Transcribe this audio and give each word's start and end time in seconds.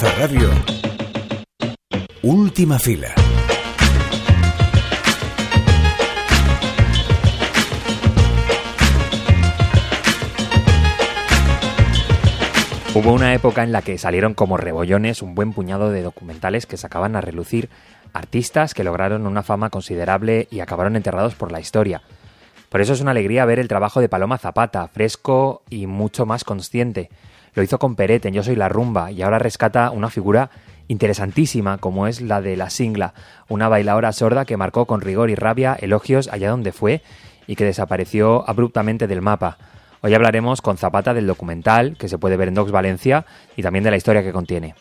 Radio. 0.00 0.48
Última 2.22 2.78
fila. 2.78 3.08
Hubo 12.94 13.12
una 13.12 13.34
época 13.34 13.64
en 13.64 13.72
la 13.72 13.82
que 13.82 13.98
salieron 13.98 14.34
como 14.34 14.56
rebollones 14.56 15.20
un 15.20 15.34
buen 15.34 15.52
puñado 15.52 15.90
de 15.90 16.02
documentales 16.02 16.66
que 16.66 16.76
sacaban 16.76 17.16
a 17.16 17.20
relucir 17.20 17.68
artistas 18.12 18.74
que 18.74 18.84
lograron 18.84 19.26
una 19.26 19.42
fama 19.42 19.70
considerable 19.70 20.46
y 20.52 20.60
acabaron 20.60 20.94
enterrados 20.94 21.34
por 21.34 21.50
la 21.50 21.58
historia. 21.58 22.02
Por 22.68 22.80
eso 22.80 22.92
es 22.92 23.00
una 23.00 23.10
alegría 23.10 23.44
ver 23.46 23.58
el 23.58 23.66
trabajo 23.66 24.00
de 24.00 24.08
Paloma 24.08 24.38
Zapata, 24.38 24.86
fresco 24.86 25.62
y 25.70 25.88
mucho 25.88 26.24
más 26.24 26.44
consciente. 26.44 27.10
Lo 27.58 27.64
hizo 27.64 27.80
con 27.80 27.96
Peret 27.96 28.24
en 28.24 28.34
Yo 28.34 28.44
Soy 28.44 28.54
la 28.54 28.68
Rumba 28.68 29.10
y 29.10 29.20
ahora 29.20 29.40
rescata 29.40 29.90
una 29.90 30.10
figura 30.10 30.48
interesantísima 30.86 31.78
como 31.78 32.06
es 32.06 32.20
la 32.20 32.40
de 32.40 32.56
la 32.56 32.70
Singla, 32.70 33.14
una 33.48 33.68
bailadora 33.68 34.12
sorda 34.12 34.44
que 34.44 34.56
marcó 34.56 34.86
con 34.86 35.00
rigor 35.00 35.28
y 35.28 35.34
rabia 35.34 35.74
elogios 35.74 36.28
allá 36.28 36.50
donde 36.50 36.70
fue 36.70 37.02
y 37.48 37.56
que 37.56 37.64
desapareció 37.64 38.48
abruptamente 38.48 39.08
del 39.08 39.22
mapa. 39.22 39.58
Hoy 40.02 40.14
hablaremos 40.14 40.62
con 40.62 40.76
Zapata 40.76 41.14
del 41.14 41.26
documental 41.26 41.96
que 41.98 42.08
se 42.08 42.16
puede 42.16 42.36
ver 42.36 42.46
en 42.46 42.54
Docs 42.54 42.70
Valencia 42.70 43.26
y 43.56 43.62
también 43.62 43.82
de 43.82 43.90
la 43.90 43.96
historia 43.96 44.22
que 44.22 44.32
contiene. 44.32 44.76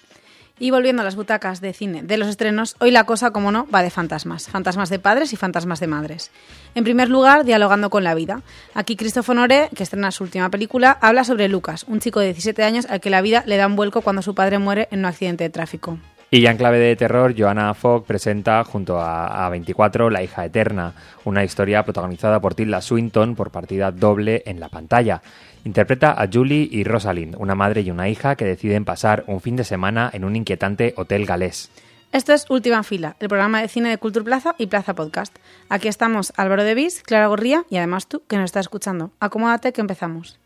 Y 0.60 0.72
volviendo 0.72 1.04
a 1.04 1.06
las 1.06 1.16
butacas 1.16 1.62
de 1.62 1.72
cine 1.72 2.02
de 2.02 2.18
los 2.18 2.28
estrenos, 2.28 2.76
hoy 2.80 2.90
la 2.90 3.04
cosa, 3.04 3.32
como 3.32 3.52
no, 3.52 3.68
va 3.74 3.84
de 3.84 3.92
fantasmas. 3.92 4.48
Fantasmas 4.48 4.90
de 4.90 4.98
padres 4.98 5.32
y 5.32 5.36
fantasmas 5.36 5.80
de 5.80 5.88
madres. 5.88 6.32
En 6.74 6.84
primer 6.84 7.10
lugar, 7.10 7.46
dialogando 7.46 7.92
con 7.92 8.04
la 8.04 8.16
vida. 8.16 8.42
Aquí 8.74 8.96
Christophe 8.96 9.32
Honoré, 9.32 9.70
que 9.76 9.84
estrena 9.84 10.12
su 10.12 10.24
última 10.24 10.50
película, 10.50 10.98
habla 11.00 11.24
sobre 11.24 11.48
Lucas, 11.48 11.86
un 11.88 12.00
chico 12.00 12.20
de 12.20 12.28
17 12.28 12.64
años 12.64 12.88
al 12.90 13.02
que 13.02 13.12
la 13.12 13.22
vida 13.22 13.44
le 13.46 13.58
da 13.58 13.68
un 13.68 13.76
vuelco 13.76 14.02
cuando 14.02 14.24
su 14.24 14.34
padre 14.34 14.58
muere 14.58 14.88
en 14.90 15.00
un 15.00 15.06
accidente 15.06 15.44
de 15.44 15.52
tráfico. 15.52 16.00
Y 16.30 16.42
ya 16.42 16.52
en 16.52 16.58
clave 16.58 16.78
de 16.80 16.96
terror, 16.98 17.34
Joanna 17.38 17.74
Fogg 17.74 18.06
presenta 18.06 18.62
junto 18.66 19.00
a, 19.00 19.46
a 19.46 19.50
24 19.50 20.10
La 20.10 20.24
hija 20.24 20.44
eterna, 20.44 20.94
una 21.24 21.46
historia 21.46 21.84
protagonizada 21.84 22.42
por 22.42 22.54
Tilda 22.54 22.82
Swinton 22.82 23.36
por 23.36 23.50
partida 23.50 23.92
doble 23.92 24.44
en 24.46 24.60
la 24.60 24.68
pantalla. 24.68 25.22
Interpreta 25.68 26.14
a 26.14 26.30
Julie 26.32 26.70
y 26.72 26.86
Rosalind, 26.86 27.36
una 27.38 27.54
madre 27.54 27.82
y 27.82 27.92
una 27.92 28.08
hija 28.08 28.38
que 28.38 28.46
deciden 28.46 28.86
pasar 28.86 29.26
un 29.28 29.42
fin 29.42 29.58
de 29.58 29.66
semana 29.66 30.10
en 30.14 30.24
un 30.24 30.38
inquietante 30.38 30.94
hotel 30.96 31.26
galés. 31.26 31.70
Esto 32.14 32.32
es 32.32 32.50
Última 32.50 32.84
Fila, 32.84 33.18
el 33.20 33.28
programa 33.28 33.62
de 33.62 33.68
cine 33.68 33.90
de 33.90 33.98
Cultura 33.98 34.24
Plaza 34.24 34.56
y 34.58 34.68
Plaza 34.68 34.96
Podcast. 34.96 35.36
Aquí 35.68 35.90
estamos 35.90 36.32
Álvaro 36.38 36.64
de 36.64 36.74
Vis, 36.74 37.04
Clara 37.04 37.28
Gorría 37.28 37.66
y 37.70 37.76
además 37.76 38.08
tú 38.08 38.24
que 38.30 38.38
nos 38.38 38.46
estás 38.46 38.68
escuchando. 38.68 39.12
Acomódate 39.20 39.74
que 39.74 39.82
empezamos. 39.82 40.40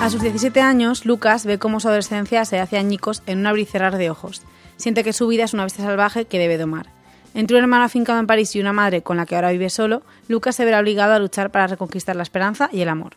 A 0.00 0.08
sus 0.08 0.22
17 0.22 0.62
años, 0.62 1.04
Lucas 1.04 1.44
ve 1.44 1.58
cómo 1.58 1.78
su 1.78 1.88
adolescencia 1.88 2.46
se 2.46 2.58
hace 2.58 2.78
añicos 2.78 3.22
en 3.26 3.40
un 3.40 3.46
abrir 3.46 3.68
de 3.68 4.08
ojos. 4.08 4.40
Siente 4.78 5.04
que 5.04 5.12
su 5.12 5.26
vida 5.26 5.44
es 5.44 5.52
una 5.52 5.64
bestia 5.64 5.84
salvaje 5.84 6.24
que 6.24 6.38
debe 6.38 6.56
domar. 6.56 6.86
Entre 7.34 7.54
un 7.54 7.62
hermano 7.62 7.84
afincado 7.84 8.18
en 8.18 8.26
París 8.26 8.56
y 8.56 8.60
una 8.60 8.72
madre 8.72 9.02
con 9.02 9.18
la 9.18 9.26
que 9.26 9.36
ahora 9.36 9.50
vive 9.50 9.68
solo, 9.68 10.02
Lucas 10.26 10.56
se 10.56 10.64
verá 10.64 10.80
obligado 10.80 11.12
a 11.12 11.18
luchar 11.18 11.50
para 11.50 11.66
reconquistar 11.66 12.16
la 12.16 12.22
esperanza 12.22 12.70
y 12.72 12.80
el 12.80 12.88
amor. 12.88 13.12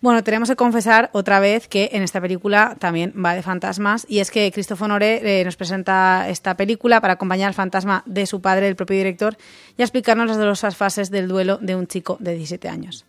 Bueno, 0.00 0.22
tenemos 0.22 0.48
que 0.48 0.54
confesar 0.54 1.10
otra 1.12 1.40
vez 1.40 1.66
que 1.66 1.90
en 1.92 2.02
esta 2.02 2.20
película 2.20 2.76
también 2.78 3.12
va 3.22 3.34
de 3.34 3.42
fantasmas 3.42 4.06
y 4.08 4.20
es 4.20 4.30
que 4.30 4.50
Christophe 4.52 4.84
Honoré 4.84 5.40
eh, 5.40 5.44
nos 5.44 5.56
presenta 5.56 6.28
esta 6.28 6.56
película 6.56 7.00
para 7.00 7.14
acompañar 7.14 7.48
al 7.48 7.54
fantasma 7.54 8.04
de 8.06 8.26
su 8.26 8.40
padre, 8.40 8.68
el 8.68 8.76
propio 8.76 8.96
director, 8.96 9.36
y 9.76 9.82
explicarnos 9.82 10.28
las 10.28 10.36
dolorosas 10.36 10.76
fases 10.76 11.10
del 11.10 11.26
duelo 11.26 11.58
de 11.60 11.74
un 11.74 11.88
chico 11.88 12.16
de 12.20 12.36
17 12.36 12.68
años. 12.68 13.04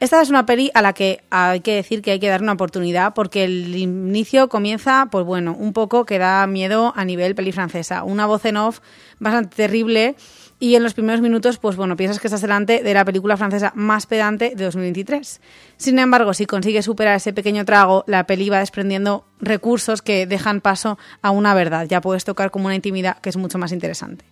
Esta 0.00 0.22
es 0.22 0.30
una 0.30 0.46
peli 0.46 0.70
a 0.74 0.82
la 0.82 0.92
que 0.92 1.24
hay 1.30 1.58
que 1.58 1.74
decir 1.74 2.02
que 2.02 2.12
hay 2.12 2.20
que 2.20 2.28
dar 2.28 2.40
una 2.40 2.52
oportunidad 2.52 3.14
porque 3.14 3.42
el 3.42 3.74
inicio 3.74 4.48
comienza, 4.48 5.08
pues 5.10 5.24
bueno, 5.24 5.56
un 5.58 5.72
poco 5.72 6.04
que 6.04 6.18
da 6.18 6.46
miedo 6.46 6.92
a 6.94 7.04
nivel 7.04 7.34
peli 7.34 7.50
francesa. 7.50 8.04
Una 8.04 8.24
voz 8.24 8.44
en 8.44 8.58
off 8.58 8.78
bastante 9.18 9.56
terrible 9.56 10.14
y 10.60 10.76
en 10.76 10.84
los 10.84 10.94
primeros 10.94 11.20
minutos, 11.20 11.58
pues 11.58 11.74
bueno, 11.74 11.96
piensas 11.96 12.20
que 12.20 12.28
estás 12.28 12.42
delante 12.42 12.84
de 12.84 12.94
la 12.94 13.04
película 13.04 13.36
francesa 13.36 13.72
más 13.74 14.06
pedante 14.06 14.52
de 14.54 14.64
2023. 14.66 15.40
Sin 15.76 15.98
embargo, 15.98 16.32
si 16.32 16.46
consigues 16.46 16.84
superar 16.84 17.16
ese 17.16 17.32
pequeño 17.32 17.64
trago, 17.64 18.04
la 18.06 18.24
peli 18.24 18.50
va 18.50 18.60
desprendiendo 18.60 19.26
recursos 19.40 20.00
que 20.00 20.28
dejan 20.28 20.60
paso 20.60 20.96
a 21.22 21.32
una 21.32 21.54
verdad. 21.54 21.86
Ya 21.88 22.00
puedes 22.00 22.24
tocar 22.24 22.52
como 22.52 22.66
una 22.66 22.76
intimidad 22.76 23.18
que 23.18 23.30
es 23.30 23.36
mucho 23.36 23.58
más 23.58 23.72
interesante. 23.72 24.24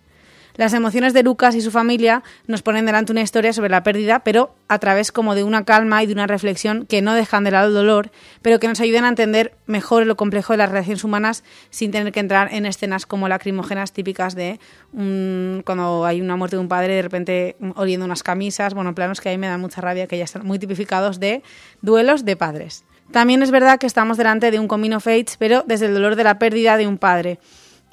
Las 0.57 0.73
emociones 0.73 1.13
de 1.13 1.21
Lucas 1.21 1.53
y 1.53 1.61
su 1.61 1.69
familia 1.69 2.23
nos 2.47 2.63
ponen 2.63 2.87
delante 2.87 3.11
una 3.11 3.21
historia 3.21 3.53
sobre 3.53 3.69
la 3.69 3.83
pérdida, 3.83 4.19
pero 4.23 4.55
a 4.67 4.79
través 4.79 5.11
como 5.11 5.35
de 5.35 5.43
una 5.43 5.65
calma 5.65 6.01
y 6.01 6.07
de 6.07 6.13
una 6.13 6.25
reflexión 6.25 6.87
que 6.87 7.03
no 7.03 7.13
dejan 7.13 7.43
de 7.43 7.51
lado 7.51 7.67
el 7.67 7.75
dolor, 7.75 8.09
pero 8.41 8.59
que 8.59 8.67
nos 8.67 8.79
ayudan 8.79 9.05
a 9.05 9.09
entender 9.09 9.53
mejor 9.67 10.07
lo 10.07 10.17
complejo 10.17 10.53
de 10.53 10.57
las 10.57 10.69
relaciones 10.69 11.03
humanas 11.03 11.43
sin 11.69 11.91
tener 11.91 12.11
que 12.11 12.19
entrar 12.19 12.51
en 12.51 12.65
escenas 12.65 13.05
como 13.05 13.29
lacrimógenas 13.29 13.93
típicas 13.93 14.33
de 14.33 14.59
cuando 14.91 16.05
hay 16.05 16.21
una 16.21 16.35
muerte 16.35 16.55
de 16.55 16.61
un 16.61 16.67
padre 16.67 16.95
de 16.95 17.01
repente 17.03 17.55
oliendo 17.75 18.05
unas 18.05 18.23
camisas, 18.23 18.73
bueno, 18.73 18.95
planos 18.95 19.21
que 19.21 19.29
a 19.29 19.31
mí 19.33 19.37
me 19.37 19.47
dan 19.47 19.61
mucha 19.61 19.79
rabia 19.81 20.07
que 20.07 20.17
ya 20.17 20.23
están 20.23 20.43
muy 20.43 20.57
tipificados 20.57 21.19
de 21.19 21.43
duelos 21.83 22.25
de 22.25 22.35
padres. 22.35 22.83
También 23.11 23.43
es 23.43 23.51
verdad 23.51 23.77
que 23.77 23.85
estamos 23.85 24.17
delante 24.17 24.49
de 24.49 24.59
un 24.59 24.67
coming 24.67 24.91
of 24.91 25.05
age, 25.07 25.35
pero 25.37 25.63
desde 25.67 25.85
el 25.85 25.93
dolor 25.93 26.15
de 26.15 26.23
la 26.23 26.39
pérdida 26.39 26.77
de 26.77 26.87
un 26.87 26.97
padre. 26.97 27.39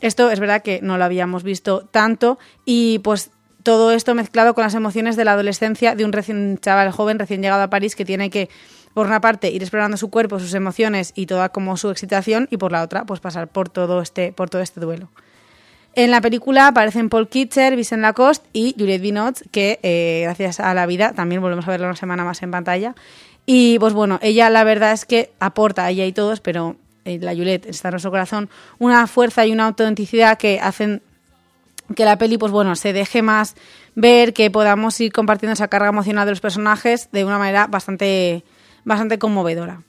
Esto 0.00 0.30
es 0.30 0.40
verdad 0.40 0.62
que 0.62 0.80
no 0.82 0.98
lo 0.98 1.04
habíamos 1.04 1.42
visto 1.42 1.88
tanto 1.90 2.38
y 2.64 2.98
pues 3.00 3.30
todo 3.62 3.92
esto 3.92 4.14
mezclado 4.14 4.54
con 4.54 4.62
las 4.64 4.74
emociones 4.74 5.16
de 5.16 5.24
la 5.24 5.32
adolescencia 5.32 5.94
de 5.94 6.04
un 6.04 6.12
recién 6.12 6.58
chaval 6.58 6.92
joven 6.92 7.18
recién 7.18 7.42
llegado 7.42 7.62
a 7.62 7.70
París 7.70 7.96
que 7.96 8.04
tiene 8.04 8.30
que 8.30 8.50
por 8.92 9.06
una 9.06 9.20
parte 9.20 9.50
ir 9.50 9.62
explorando 9.62 9.96
su 9.96 10.10
cuerpo, 10.10 10.38
sus 10.38 10.54
emociones 10.54 11.12
y 11.16 11.26
toda 11.26 11.48
como 11.48 11.76
su 11.76 11.90
excitación 11.90 12.46
y 12.50 12.58
por 12.58 12.72
la 12.72 12.82
otra 12.82 13.04
pues 13.04 13.20
pasar 13.20 13.48
por 13.48 13.68
todo 13.68 14.02
este 14.02 14.32
por 14.32 14.50
todo 14.50 14.62
este 14.62 14.80
duelo. 14.80 15.08
En 15.96 16.10
la 16.10 16.20
película 16.20 16.66
aparecen 16.66 17.08
Paul 17.08 17.28
Kitcher, 17.28 17.76
Vincent 17.76 18.02
Lacoste 18.02 18.48
y 18.52 18.74
Juliette 18.76 19.00
Binoche, 19.00 19.44
que 19.52 19.78
eh, 19.82 20.22
gracias 20.24 20.58
a 20.58 20.74
la 20.74 20.86
vida 20.86 21.12
también 21.12 21.40
volvemos 21.40 21.66
a 21.68 21.70
verla 21.70 21.86
una 21.86 21.96
semana 21.96 22.24
más 22.24 22.42
en 22.42 22.50
pantalla. 22.50 22.94
Y 23.46 23.78
pues 23.78 23.92
bueno, 23.92 24.18
ella 24.20 24.50
la 24.50 24.64
verdad 24.64 24.92
es 24.92 25.04
que 25.04 25.30
aporta, 25.38 25.88
ella 25.88 26.04
y 26.04 26.12
todos, 26.12 26.40
pero 26.40 26.76
la 27.04 27.34
Juliette 27.34 27.66
está 27.66 27.88
en 27.88 27.92
nuestro 27.92 28.10
corazón, 28.10 28.48
una 28.78 29.06
fuerza 29.06 29.46
y 29.46 29.52
una 29.52 29.66
autenticidad 29.66 30.38
que 30.38 30.60
hacen 30.60 31.02
que 31.94 32.04
la 32.04 32.16
peli, 32.16 32.38
pues 32.38 32.50
bueno, 32.50 32.76
se 32.76 32.92
deje 32.92 33.22
más 33.22 33.56
ver, 33.94 34.32
que 34.32 34.50
podamos 34.50 34.98
ir 35.00 35.12
compartiendo 35.12 35.52
esa 35.52 35.68
carga 35.68 35.88
emocional 35.88 36.24
de 36.24 36.32
los 36.32 36.40
personajes 36.40 37.10
de 37.12 37.24
una 37.24 37.38
manera 37.38 37.66
bastante, 37.66 38.42
bastante 38.84 39.18
conmovedora. 39.18 39.82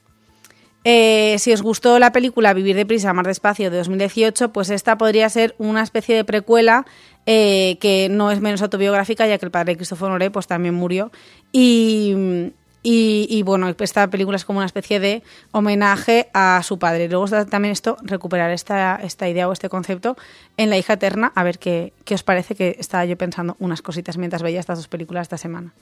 Eh, 0.87 1.37
si 1.39 1.51
os 1.51 1.63
gustó 1.63 1.97
la 1.97 2.11
película 2.11 2.53
Vivir 2.53 2.75
deprisa, 2.75 3.11
más 3.13 3.25
despacio 3.25 3.71
de 3.71 3.77
2018, 3.77 4.53
pues 4.53 4.69
esta 4.69 4.97
podría 4.97 5.27
ser 5.29 5.55
una 5.57 5.81
especie 5.81 6.15
de 6.15 6.23
precuela 6.23 6.85
eh, 7.25 7.77
que 7.79 8.07
no 8.09 8.29
es 8.29 8.39
menos 8.39 8.61
autobiográfica, 8.61 9.25
ya 9.25 9.39
que 9.39 9.45
el 9.45 9.51
padre 9.51 9.77
Christopher 9.77 10.09
Noré 10.09 10.29
pues 10.29 10.45
también 10.45 10.75
murió. 10.75 11.11
Y, 11.51 12.51
y, 12.87 13.41
bueno, 13.41 13.73
esta 13.79 14.07
película 14.11 14.35
es 14.35 14.45
como 14.45 14.59
una 14.59 14.67
especie 14.67 14.99
de 14.99 15.23
homenaje 15.51 16.29
a 16.35 16.61
su 16.63 16.77
padre. 16.77 17.09
Luego 17.09 17.27
también 17.45 17.71
esto, 17.71 17.97
recuperar 18.03 18.51
esta, 18.51 18.97
esta 19.01 19.27
idea 19.27 19.47
o 19.47 19.53
este 19.53 19.69
concepto 19.69 20.15
en 20.55 20.69
La 20.69 20.77
hija 20.77 20.93
eterna, 20.93 21.31
a 21.33 21.43
ver 21.43 21.57
qué, 21.57 21.93
qué 22.03 22.13
os 22.13 22.21
parece, 22.21 22.53
que 22.53 22.75
estaba 22.77 23.03
yo 23.05 23.17
pensando 23.17 23.55
unas 23.57 23.81
cositas 23.81 24.17
mientras 24.17 24.43
veía 24.43 24.59
estas 24.59 24.77
dos 24.77 24.87
películas 24.87 25.23
esta 25.23 25.39
semana. 25.39 25.73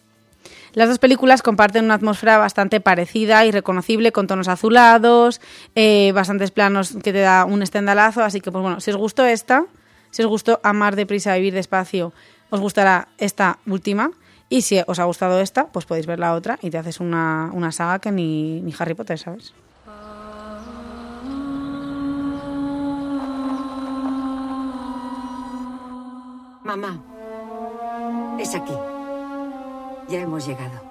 Las 0.72 0.88
dos 0.88 0.98
películas 0.98 1.42
comparten 1.42 1.84
una 1.84 1.96
atmósfera 1.96 2.38
bastante 2.38 2.80
parecida 2.80 3.46
y 3.46 3.52
reconocible, 3.52 4.14
con 4.14 4.28
tonos 4.28 4.48
azulados, 4.48 5.42
eh, 5.76 6.14
bastantes 6.14 6.52
planos 6.52 6.96
que 7.04 7.12
te 7.12 7.20
da 7.20 7.44
un 7.44 7.64
estendalazo, 7.64 8.24
así 8.24 8.40
que 8.40 8.50
pues 8.50 8.62
bueno, 8.62 8.80
si 8.80 8.92
os 8.92 8.98
gustó 8.98 9.26
esta, 9.26 9.66
si 10.12 10.22
os 10.22 10.30
gustó 10.30 10.62
Amar 10.64 10.96
deprisa, 10.96 11.36
vivir 11.36 11.54
despacio, 11.54 12.14
os 12.50 12.62
gustará 12.62 13.10
esta 13.18 13.60
última. 13.68 14.12
Y 14.54 14.62
si 14.62 14.80
os 14.86 15.00
ha 15.00 15.06
gustado 15.06 15.40
esta, 15.40 15.66
pues 15.66 15.88
podéis 15.88 16.06
ver 16.06 16.20
la 16.20 16.36
otra 16.36 16.60
y 16.62 16.70
te 16.70 16.78
haces 16.78 17.00
una, 17.00 17.50
una 17.54 17.72
saga 17.72 17.98
que 17.98 18.12
ni, 18.12 18.62
ni 18.62 18.72
Harry 18.78 18.94
Potter, 18.94 19.18
¿sabes? 19.18 19.52
Mamá, 26.64 27.04
es 28.40 28.54
aquí. 28.54 28.74
Ya 30.10 30.20
hemos 30.20 30.46
llegado. 30.46 30.82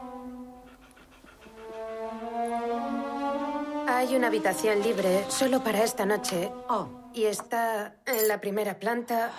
Hay 3.86 4.16
una 4.16 4.26
habitación 4.26 4.82
libre 4.82 5.24
solo 5.28 5.62
para 5.62 5.84
esta 5.84 6.04
noche. 6.04 6.50
Oh, 6.68 6.88
Y 7.14 7.26
está 7.26 7.94
en 8.06 8.26
la 8.26 8.40
primera 8.40 8.80
planta. 8.80 9.30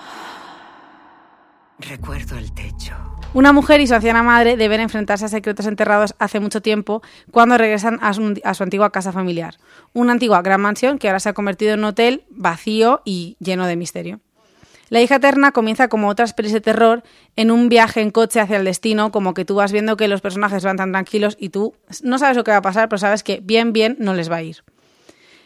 Recuerdo 1.80 2.38
el 2.38 2.54
techo. 2.54 2.96
Una 3.34 3.52
mujer 3.52 3.82
y 3.82 3.88
su 3.88 3.96
anciana 3.96 4.22
madre 4.22 4.58
deben 4.58 4.80
enfrentarse 4.80 5.26
a 5.26 5.28
secretos 5.28 5.66
enterrados 5.66 6.14
hace 6.20 6.40
mucho 6.40 6.62
tiempo 6.62 7.02
cuando 7.32 7.58
regresan 7.58 7.98
a 8.02 8.14
su, 8.14 8.64
antigua 8.64 8.92
casa 8.92 9.12
familiar. 9.12 9.58
Una 9.92 10.12
antigua 10.12 10.44
gran 10.44 10.62
mansión 10.62 11.00
que 11.00 11.08
ahora 11.08 11.20
se 11.20 11.30
ha 11.30 11.34
convertido 11.34 11.74
en 11.74 11.80
un 11.80 11.86
hotel 11.86 12.26
vacío 12.30 13.02
y 13.06 13.36
lleno 13.40 13.66
de 13.66 13.76
misterio. 13.76 14.20
La 14.90 15.02
hija 15.02 15.16
eterna 15.16 15.52
comienza 15.52 15.88
como 15.88 16.10
otras 16.10 16.34
pelis 16.34 16.54
de 16.54 16.62
terror 16.62 17.02
en 17.36 17.50
un 17.50 17.70
viaje 17.70 18.02
en 18.02 18.12
coche 18.12 18.40
hacia 18.40 18.58
el 18.58 18.66
destino, 18.66 19.12
como 19.12 19.34
que 19.34 19.46
tú 19.46 19.56
vas 19.56 19.72
viendo 19.72 19.98
que 19.98 20.08
los 20.08 20.22
personajes 20.22 20.64
van 20.64 20.78
tan 20.78 20.92
tranquilos 20.92 21.36
y 21.40 21.50
tú 21.50 21.74
no 22.04 22.20
sabes 22.20 22.38
lo 22.38 22.44
que 22.44 22.52
va 22.52 22.58
a 22.58 22.62
pasar, 22.62 22.90
pero 22.90 23.00
sabes 23.00 23.24
que 23.24 23.40
bien, 23.42 23.74
bien 23.74 23.96
no 24.00 24.14
les 24.14 24.30
va 24.30 24.36
a 24.36 24.44
ir. 24.44 24.64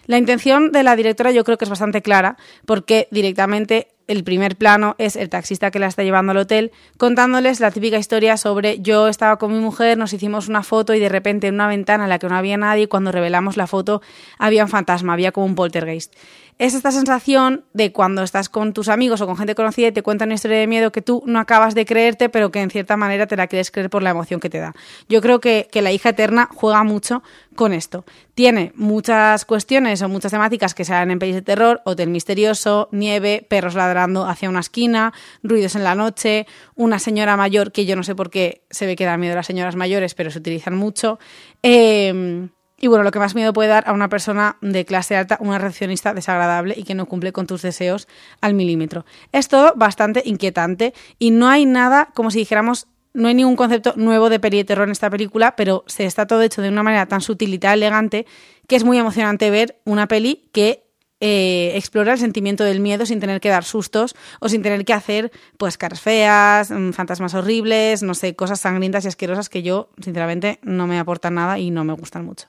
La 0.05 0.17
intención 0.17 0.73
de 0.73 0.83
la 0.83 0.97
directora 0.97 1.31
yo 1.31 1.45
creo 1.45 1.57
que 1.57 1.63
es 1.63 1.69
bastante 1.69 2.01
clara, 2.01 2.35
porque 2.65 3.07
directamente 3.11 3.87
el 4.07 4.23
primer 4.23 4.55
plano 4.55 4.95
es 4.97 5.15
el 5.15 5.29
taxista 5.29 5.71
que 5.71 5.79
la 5.79 5.87
está 5.87 6.03
llevando 6.03 6.31
al 6.31 6.37
hotel, 6.37 6.71
contándoles 6.97 7.59
la 7.59 7.71
típica 7.71 7.97
historia 7.97 8.37
sobre 8.37 8.79
yo 8.79 9.07
estaba 9.07 9.37
con 9.37 9.51
mi 9.51 9.59
mujer, 9.59 9.97
nos 9.97 10.13
hicimos 10.13 10.47
una 10.47 10.63
foto 10.63 10.93
y 10.93 10.99
de 10.99 11.09
repente 11.09 11.47
en 11.47 11.55
una 11.55 11.67
ventana 11.67 12.05
en 12.05 12.09
la 12.09 12.19
que 12.19 12.27
no 12.27 12.35
había 12.35 12.57
nadie, 12.57 12.87
cuando 12.87 13.11
revelamos 13.11 13.57
la 13.57 13.67
foto 13.67 14.01
había 14.37 14.63
un 14.63 14.69
fantasma, 14.69 15.13
había 15.13 15.31
como 15.31 15.45
un 15.45 15.55
poltergeist 15.55 16.13
es 16.59 16.73
esta 16.73 16.91
sensación 16.91 17.65
de 17.73 17.91
cuando 17.91 18.23
estás 18.23 18.49
con 18.49 18.73
tus 18.73 18.89
amigos 18.89 19.21
o 19.21 19.27
con 19.27 19.37
gente 19.37 19.53
conocida 19.53 19.89
y 19.89 19.91
te 19.91 20.01
cuentan 20.01 20.29
una 20.29 20.35
historia 20.35 20.57
de 20.57 20.65
miedo 20.65 20.91
que 20.91 21.03
tú 21.03 21.21
no 21.27 21.39
acabas 21.39 21.75
de 21.75 21.85
creerte, 21.85 22.29
pero 22.29 22.51
que 22.51 22.61
en 22.61 22.71
cierta 22.71 22.97
manera 22.97 23.27
te 23.27 23.37
la 23.37 23.47
quieres 23.47 23.69
creer 23.69 23.91
por 23.91 24.01
la 24.01 24.09
emoción 24.09 24.39
que 24.39 24.49
te 24.49 24.57
da. 24.57 24.73
Yo 25.07 25.21
creo 25.21 25.39
que, 25.39 25.67
La 25.77 25.91
hija 25.91 26.09
eterna 26.09 26.49
juega 26.51 26.83
mucho 26.83 27.21
con 27.55 27.71
esto. 27.71 28.03
Tiene 28.33 28.71
muchas 28.75 29.45
cuestiones 29.45 30.01
o 30.01 30.09
muchas 30.09 30.31
temáticas 30.31 30.73
que 30.73 30.83
dan 30.83 31.11
en 31.11 31.19
pelis 31.19 31.35
de 31.35 31.43
terror, 31.43 31.81
hotel 31.85 32.09
misterioso, 32.09 32.89
nieve, 32.91 33.45
perros 33.47 33.75
hacia 33.97 34.49
una 34.49 34.59
esquina, 34.59 35.13
ruidos 35.43 35.75
en 35.75 35.83
la 35.83 35.95
noche, 35.95 36.47
una 36.75 36.99
señora 36.99 37.37
mayor, 37.37 37.71
que 37.71 37.85
yo 37.85 37.95
no 37.95 38.03
sé 38.03 38.15
por 38.15 38.29
qué 38.29 38.63
se 38.69 38.85
ve 38.85 38.95
que 38.95 39.05
da 39.05 39.17
miedo 39.17 39.33
a 39.33 39.37
las 39.37 39.47
señoras 39.47 39.75
mayores, 39.75 40.13
pero 40.13 40.31
se 40.31 40.39
utilizan 40.39 40.75
mucho. 40.75 41.19
Eh, 41.63 42.49
y 42.79 42.87
bueno, 42.87 43.03
lo 43.03 43.11
que 43.11 43.19
más 43.19 43.33
miedo 43.33 43.53
puede 43.53 43.69
dar 43.69 43.85
a 43.87 43.93
una 43.93 44.07
persona 44.07 44.57
de 44.61 44.85
clase 44.85 45.15
alta, 45.15 45.37
una 45.41 45.57
recepcionista 45.57 46.13
desagradable 46.13 46.75
y 46.77 46.83
que 46.83 46.93
no 46.93 47.07
cumple 47.07 47.31
con 47.31 47.47
tus 47.47 47.63
deseos 47.63 48.07
al 48.39 48.53
milímetro. 48.53 49.03
Es 49.31 49.47
todo 49.47 49.73
bastante 49.75 50.21
inquietante 50.25 50.93
y 51.17 51.31
no 51.31 51.49
hay 51.49 51.65
nada, 51.65 52.09
como 52.13 52.29
si 52.29 52.39
dijéramos, 52.39 52.87
no 53.13 53.29
hay 53.29 53.33
ningún 53.33 53.55
concepto 53.55 53.93
nuevo 53.95 54.29
de 54.29 54.39
peli 54.39 54.57
de 54.57 54.63
terror 54.63 54.87
en 54.87 54.91
esta 54.91 55.09
película, 55.09 55.55
pero 55.55 55.83
se 55.87 56.05
está 56.05 56.27
todo 56.27 56.43
hecho 56.43 56.61
de 56.61 56.69
una 56.69 56.83
manera 56.83 57.07
tan 57.07 57.21
sutil 57.21 57.51
y 57.51 57.57
tan 57.57 57.73
elegante 57.73 58.27
que 58.67 58.75
es 58.75 58.83
muy 58.83 58.99
emocionante 58.99 59.49
ver 59.49 59.79
una 59.85 60.07
peli 60.07 60.47
que 60.53 60.86
eh, 61.19 61.71
explora 61.75 62.13
el 62.13 62.19
sentimiento 62.19 62.63
del 62.63 62.79
miedo 62.79 63.05
sin 63.05 63.19
tener 63.19 63.41
que 63.41 63.49
dar 63.49 63.63
sustos 63.63 64.15
o 64.39 64.49
sin 64.49 64.61
tener 64.61 64.85
que 64.85 64.93
hacer 64.93 65.31
pues 65.57 65.77
caras 65.77 66.01
feas, 66.01 66.69
mm, 66.69 66.91
fantasmas 66.91 67.33
horribles, 67.33 68.03
no 68.03 68.13
sé, 68.13 68.35
cosas 68.35 68.59
sangrientas 68.59 69.05
y 69.05 69.07
asquerosas 69.07 69.49
que 69.49 69.63
yo 69.63 69.89
sinceramente 69.99 70.59
no 70.61 70.87
me 70.87 70.99
aportan 70.99 71.35
nada 71.35 71.57
y 71.57 71.71
no 71.71 71.83
me 71.83 71.93
gustan 71.93 72.25
mucho. 72.25 72.47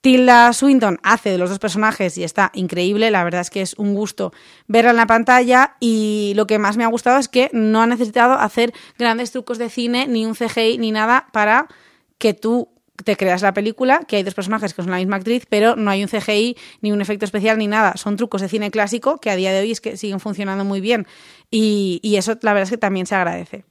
Tilda 0.00 0.54
Swinton 0.54 0.98
hace 1.02 1.30
de 1.30 1.36
los 1.36 1.50
dos 1.50 1.58
personajes 1.58 2.16
y 2.16 2.24
está 2.24 2.50
increíble, 2.54 3.10
la 3.10 3.22
verdad 3.22 3.42
es 3.42 3.50
que 3.50 3.60
es 3.60 3.74
un 3.74 3.94
gusto 3.94 4.32
verla 4.66 4.92
en 4.92 4.96
la 4.96 5.06
pantalla 5.06 5.76
y 5.78 6.32
lo 6.36 6.46
que 6.46 6.58
más 6.58 6.78
me 6.78 6.84
ha 6.84 6.88
gustado 6.88 7.18
es 7.18 7.28
que 7.28 7.50
no 7.52 7.82
ha 7.82 7.86
necesitado 7.86 8.32
hacer 8.34 8.72
grandes 8.98 9.30
trucos 9.30 9.58
de 9.58 9.68
cine, 9.68 10.06
ni 10.06 10.24
un 10.24 10.34
CGI, 10.34 10.78
ni 10.78 10.90
nada 10.90 11.26
para 11.32 11.68
que 12.16 12.32
tú 12.32 12.70
te 13.04 13.16
creas 13.16 13.42
la 13.42 13.54
película, 13.54 14.00
que 14.06 14.16
hay 14.16 14.22
dos 14.22 14.34
personajes 14.34 14.74
que 14.74 14.82
son 14.82 14.90
la 14.90 14.98
misma 14.98 15.16
actriz, 15.16 15.46
pero 15.48 15.76
no 15.76 15.90
hay 15.90 16.02
un 16.02 16.08
CGI, 16.08 16.56
ni 16.80 16.92
un 16.92 17.00
efecto 17.00 17.24
especial, 17.24 17.58
ni 17.58 17.66
nada. 17.66 17.96
Son 17.96 18.16
trucos 18.16 18.40
de 18.40 18.48
cine 18.48 18.70
clásico 18.70 19.18
que 19.18 19.30
a 19.30 19.36
día 19.36 19.52
de 19.52 19.60
hoy 19.60 19.72
es 19.72 19.80
que 19.80 19.96
siguen 19.96 20.20
funcionando 20.20 20.64
muy 20.64 20.80
bien. 20.80 21.06
Y, 21.50 22.00
y 22.02 22.16
eso 22.16 22.38
la 22.42 22.52
verdad 22.52 22.64
es 22.64 22.70
que 22.70 22.78
también 22.78 23.06
se 23.06 23.14
agradece. 23.14 23.64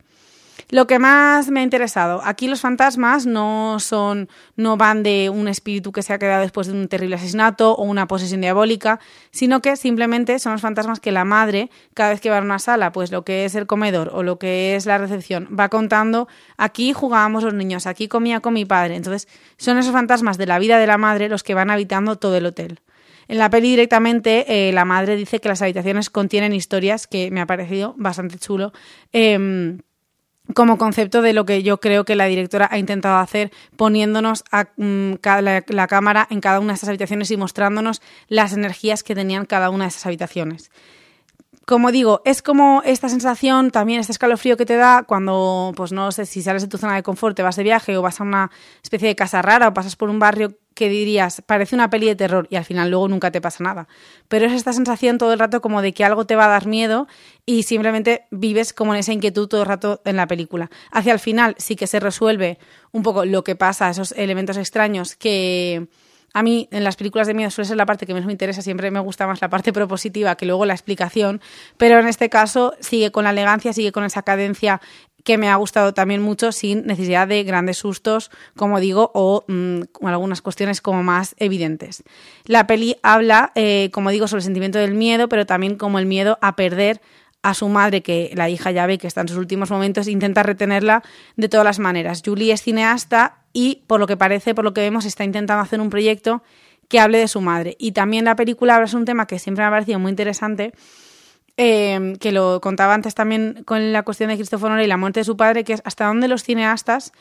Lo 0.71 0.86
que 0.86 1.00
más 1.00 1.50
me 1.50 1.62
ha 1.62 1.63
interesado, 1.63 2.21
aquí 2.24 2.48
los 2.48 2.62
fantasmas 2.62 3.25
no 3.25 3.80
son, 3.80 4.30
no 4.56 4.77
van 4.77 5.01
de 5.01 5.31
un 5.31 5.48
espíritu 5.48 5.92
que 5.92 6.04
se 6.04 6.13
ha 6.13 6.19
quedado 6.19 6.44
después 6.44 6.68
de 6.68 6.74
un 6.74 6.88
terrible 6.88 7.16
asesinato 7.16 7.74
o 7.74 7.83
una 7.86 8.06
posesión 8.06 8.42
diabólica, 8.42 9.00
sino 9.31 9.63
que 9.63 9.75
simplemente 9.77 10.38
son 10.38 10.51
los 10.51 10.62
fantasmas 10.62 11.00
que 11.00 11.12
la 11.12 11.25
madre, 11.25 11.71
cada 11.95 12.12
vez 12.12 12.21
que 12.21 12.30
va 12.30 12.38
a 12.38 12.42
una 12.42 12.60
sala, 12.60 12.92
pues 12.92 13.12
lo 13.12 13.25
que 13.25 13.45
es 13.45 13.56
el 13.56 13.66
comedor 13.66 14.12
o 14.13 14.21
lo 14.21 14.38
que 14.38 14.75
es 14.75 14.86
la 14.86 15.00
recepción, 15.00 15.50
va 15.60 15.69
contando, 15.69 16.27
aquí 16.56 16.94
jugábamos 16.94 17.44
los 17.44 17.56
niños, 17.56 17.88
aquí 17.88 18.07
comía 18.07 18.39
con 18.39 18.54
mi 18.54 18.66
padre. 18.66 18.95
Entonces, 18.95 19.27
son 19.57 19.80
esos 19.80 19.92
fantasmas 19.92 20.38
de 20.38 20.45
la 20.45 20.60
vida 20.60 20.77
de 20.77 20.86
la 20.86 21.00
madre 21.00 21.30
los 21.30 21.42
que 21.42 21.56
van 21.56 21.71
habitando 21.71 22.18
todo 22.18 22.38
el 22.38 22.45
hotel. 22.45 22.80
En 23.27 23.39
la 23.39 23.50
peli 23.50 23.71
directamente 23.71 24.69
eh, 24.69 24.71
la 24.71 24.86
madre 24.86 25.16
dice 25.16 25.39
que 25.39 25.50
las 25.50 25.63
habitaciones 25.63 26.12
contienen 26.12 26.54
historias 26.54 27.07
que 27.07 27.31
me 27.31 27.42
ha 27.42 27.48
parecido 27.48 27.95
bastante 27.98 28.38
chulo. 28.38 28.71
Em, 29.13 29.80
como 30.54 30.78
concepto 30.78 31.22
de 31.22 31.34
lo 31.34 31.46
que 31.46 31.63
yo 31.63 31.80
creo 31.80 32.06
que 32.06 32.16
la 32.16 32.25
directora 32.25 32.68
ha 32.72 32.78
intentado 32.78 33.18
hacer, 33.18 33.51
poniéndonos 33.75 34.44
a, 34.51 34.69
mm, 34.78 35.13
la, 35.68 35.88
cámara 35.88 36.28
en 36.30 36.42
cada 36.42 36.60
una 36.60 36.74
de 36.74 36.78
esas 36.78 36.90
habitaciones 36.90 37.31
y 37.31 37.38
mostrándonos 37.38 38.01
las 38.28 38.54
energías 38.54 39.04
que 39.04 39.16
tenían 39.16 39.46
cada 39.46 39.69
una 39.69 39.86
de 39.86 39.90
esas 39.90 40.06
habitaciones. 40.06 40.72
Como 41.69 41.92
digo, 41.92 42.24
es 42.25 42.42
como 42.42 42.81
esta 42.83 43.10
sensación, 43.10 43.69
también 43.69 44.00
este 44.00 44.12
escalofrío 44.12 44.57
que 44.57 44.66
te 44.66 44.75
da 44.75 45.04
cuando, 45.04 45.71
pues 45.75 45.92
no 45.92 46.12
sé, 46.12 46.25
si 46.25 46.42
sales 46.42 46.63
de 46.63 46.68
tu 46.68 46.80
zona 46.80 46.95
de 46.95 47.04
confort, 47.04 47.39
vas 47.39 47.57
de 47.57 47.62
viaje 47.62 47.95
o 47.95 48.01
vas 48.01 48.19
a 48.19 48.24
una 48.24 48.50
especie 48.81 49.07
de 49.07 49.16
casa 49.16 49.44
rara 49.44 49.68
o 49.68 49.74
pasas 49.75 49.95
por 49.95 50.10
un 50.10 50.18
barrio 50.18 50.57
que 50.74 50.89
dirías, 50.89 51.44
parece 51.45 51.75
una 51.75 51.92
peli 51.92 52.07
de 52.07 52.16
terror 52.16 52.48
y 52.50 52.56
al 52.56 52.66
final 52.66 52.89
luego 52.89 53.07
nunca 53.07 53.30
te 53.30 53.39
pasa 53.39 53.63
nada. 53.63 53.88
Pero 54.27 54.48
es 54.48 54.54
esta 54.54 54.74
sensación 54.74 55.19
todo 55.19 55.31
el 55.31 55.38
rato 55.38 55.62
como 55.62 55.83
de 55.83 55.94
que 55.94 56.04
algo 56.04 56.25
te 56.25 56.36
va 56.36 56.45
a 56.45 56.48
dar 56.48 56.66
miedo 56.66 57.07
y 57.45 57.62
simplemente 57.62 58.25
vives 58.31 58.74
como 58.74 58.95
en 58.95 59.01
esa 59.01 59.13
inquietud 59.13 59.48
todo 59.48 59.62
el 59.62 59.68
rato 59.68 60.01
en 60.06 60.16
la 60.16 60.25
película. 60.25 60.71
Hacia 60.92 61.13
el 61.13 61.19
final 61.19 61.54
sí 61.60 61.75
que 61.75 61.86
se 61.86 62.00
resuelve 62.00 62.57
un 62.92 63.04
poco 63.04 63.25
lo 63.25 63.44
que 63.44 63.56
pasa, 63.56 63.92
esos 63.92 64.12
elementos 64.13 64.57
extraños 64.57 65.16
que 65.16 65.88
a 66.34 66.44
mí 66.44 66.68
en 66.72 66.84
las 66.84 66.96
películas 66.96 67.28
de 67.28 67.34
miedo 67.34 67.50
suele 67.52 67.68
ser 67.68 67.78
la 67.78 67.86
parte 67.86 68.06
que 68.06 68.14
menos 68.14 68.28
me 68.28 68.31
interesa, 68.31 68.62
siempre 68.62 68.92
me 68.92 69.00
gusta 69.00 69.28
más 69.28 69.42
la 69.42 69.50
parte 69.50 69.74
propositiva 69.74 70.36
que 70.36 70.46
luego 70.46 70.66
la 70.66 70.74
explicación, 70.74 71.42
pero 71.78 72.00
en 72.00 72.08
este 72.08 72.30
caso 72.30 72.74
sigue 72.80 73.12
con 73.12 73.24
la 73.24 73.31
elegancia, 73.31 73.74
sigue 73.74 73.92
con 73.92 74.04
esa 74.04 74.22
cadencia 74.22 74.81
que 75.24 75.38
me 75.38 75.50
ha 75.50 75.56
gustado 75.56 75.94
también 75.94 76.22
mucho 76.22 76.52
sin 76.52 76.86
necesidad 76.86 77.28
de 77.28 77.44
grandes 77.44 77.78
sustos, 77.78 78.31
como 78.56 78.80
digo, 78.80 79.12
o 79.14 79.44
mm, 79.48 80.06
algunas 80.06 80.42
cuestiones 80.42 80.81
como 80.81 81.04
más 81.04 81.36
evidentes. 81.38 82.04
La 82.45 82.68
peli 82.68 82.95
habla, 83.04 83.52
eh, 83.56 83.90
como 83.94 84.12
digo, 84.12 84.28
sobre 84.28 84.40
el 84.40 84.45
sentimiento 84.45 84.80
del 84.80 84.94
miedo, 84.94 85.30
pero 85.30 85.45
también 85.45 85.76
como 85.76 86.00
el 86.00 86.06
miedo 86.06 86.38
a 86.42 86.56
perder 86.56 87.02
a 87.42 87.54
su 87.54 87.69
madre, 87.69 88.02
que 88.02 88.31
la 88.36 88.50
hija 88.50 88.72
ya 88.72 88.86
ve 88.86 88.98
que 88.98 89.08
está 89.08 89.22
en 89.22 89.30
sus 89.30 89.38
últimos 89.38 89.72
momentos, 89.72 90.08
intenta 90.08 90.44
retenerla 90.44 91.04
de 91.36 91.50
todas 91.50 91.66
las 91.66 91.80
maneras. 91.80 92.22
Julie 92.26 92.54
es 92.54 92.62
cineasta 92.62 93.40
y, 93.54 93.84
por 93.88 94.00
lo 94.00 94.08
que 94.08 94.18
parece, 94.18 94.54
por 94.54 94.66
lo 94.66 94.74
que 94.74 94.81
vemos, 94.81 95.06
está 95.06 95.24
intentando 95.24 95.62
hacer 95.62 95.80
un 95.80 95.90
proyecto 95.90 96.44
que 96.88 97.00
hable 97.00 97.19
de 97.19 97.28
su 97.28 97.42
madre. 97.42 97.76
Y 97.80 97.92
también 97.92 98.26
la 98.26 98.36
película 98.36 98.76
habla 98.76 98.88
de 98.88 98.98
un 98.98 99.06
tema 99.06 99.28
que 99.28 99.40
siempre 99.40 99.64
me 99.64 99.68
ha 99.68 99.72
parecido 99.72 100.00
muy 100.00 100.10
interesante, 100.10 100.74
Em, 101.62 102.16
que 102.16 102.31
lo 102.31 102.62
contaba 102.62 102.94
antes 102.94 103.16
también 103.16 103.66
con 103.66 103.92
la 103.92 104.04
cuestión 104.04 104.30
de 104.30 104.38
Nolan 104.38 104.81
y 104.81 104.88
la 104.88 104.96
muerte 104.96 105.19
de 105.19 105.24
su 105.26 105.36
padre, 105.36 105.66
que 105.66 105.74
es 105.74 105.81
hasta 105.84 106.06
dónde 106.06 106.30
los 106.30 106.42
cineastas 106.42 107.12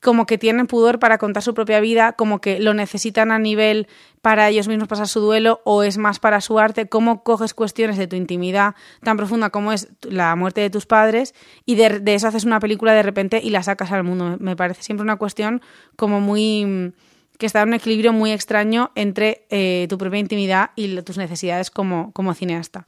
como 0.00 0.26
que 0.26 0.38
tienen 0.38 0.66
pudor 0.66 0.98
para 0.98 1.18
contar 1.18 1.42
su 1.42 1.54
propia 1.54 1.80
vida, 1.80 2.12
como 2.12 2.40
que 2.40 2.58
lo 2.58 2.72
necesitan 2.74 3.30
a 3.30 3.38
nivel 3.38 3.86
para 4.22 4.48
ellos 4.48 4.66
mismos 4.66 4.88
pasar 4.88 5.08
su 5.08 5.20
duelo 5.20 5.60
o 5.64 5.82
es 5.82 5.98
más 5.98 6.18
para 6.18 6.40
su 6.40 6.58
arte, 6.58 6.88
cómo 6.88 7.22
coges 7.22 7.54
cuestiones 7.54 7.98
de 7.98 8.06
tu 8.06 8.16
intimidad 8.16 8.74
tan 9.02 9.16
profunda 9.16 9.50
como 9.50 9.72
es 9.72 9.88
la 10.02 10.34
muerte 10.36 10.62
de 10.62 10.70
tus 10.70 10.86
padres 10.86 11.34
y 11.66 11.74
de, 11.74 12.02
eso 12.06 12.28
haces 12.28 12.44
una 12.44 12.60
película 12.60 12.94
de 12.94 13.02
repente 13.02 13.40
y 13.42 13.50
la 13.50 13.62
sacas 13.62 13.92
al 13.92 14.04
mundo. 14.04 14.36
Me 14.40 14.56
parece 14.56 14.82
siempre 14.82 15.02
una 15.02 15.16
cuestión 15.16 15.60
como 15.96 16.20
muy 16.20 16.92
que 17.38 17.46
está 17.46 17.62
en 17.62 17.68
un 17.68 17.74
equilibrio 17.74 18.12
muy 18.12 18.32
extraño 18.32 18.92
entre 18.94 19.46
eh, 19.48 19.86
tu 19.88 19.96
propia 19.96 20.18
intimidad 20.18 20.72
y 20.76 21.00
tus 21.00 21.16
necesidades 21.16 21.70
como, 21.70 22.12
como 22.12 22.34
cineasta. 22.34 22.86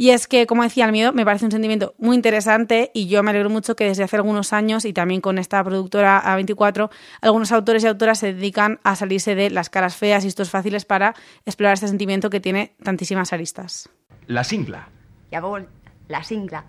Y 0.00 0.12
es 0.12 0.26
que, 0.26 0.46
como 0.46 0.62
decía, 0.62 0.86
el 0.86 0.92
miedo 0.92 1.12
me 1.12 1.26
parece 1.26 1.44
un 1.44 1.50
sentimiento 1.50 1.94
muy 1.98 2.16
interesante 2.16 2.90
y 2.94 3.08
yo 3.08 3.22
me 3.22 3.32
alegro 3.32 3.50
mucho 3.50 3.76
que 3.76 3.84
desde 3.84 4.02
hace 4.02 4.16
algunos 4.16 4.54
años 4.54 4.86
y 4.86 4.94
también 4.94 5.20
con 5.20 5.36
esta 5.36 5.62
productora 5.62 6.22
A24, 6.24 6.88
algunos 7.20 7.52
autores 7.52 7.84
y 7.84 7.86
autoras 7.86 8.18
se 8.18 8.32
dedican 8.32 8.80
a 8.82 8.96
salirse 8.96 9.34
de 9.34 9.50
las 9.50 9.68
caras 9.68 9.96
feas 9.96 10.24
y 10.24 10.28
estos 10.28 10.48
fáciles 10.48 10.86
para 10.86 11.14
explorar 11.44 11.74
este 11.74 11.86
sentimiento 11.86 12.30
que 12.30 12.40
tiene 12.40 12.72
tantísimas 12.82 13.34
aristas. 13.34 13.90
La 14.26 14.42
singla. 14.42 14.88
Ya 15.30 15.42
vol, 15.42 15.68
la 16.08 16.24
singla. 16.24 16.64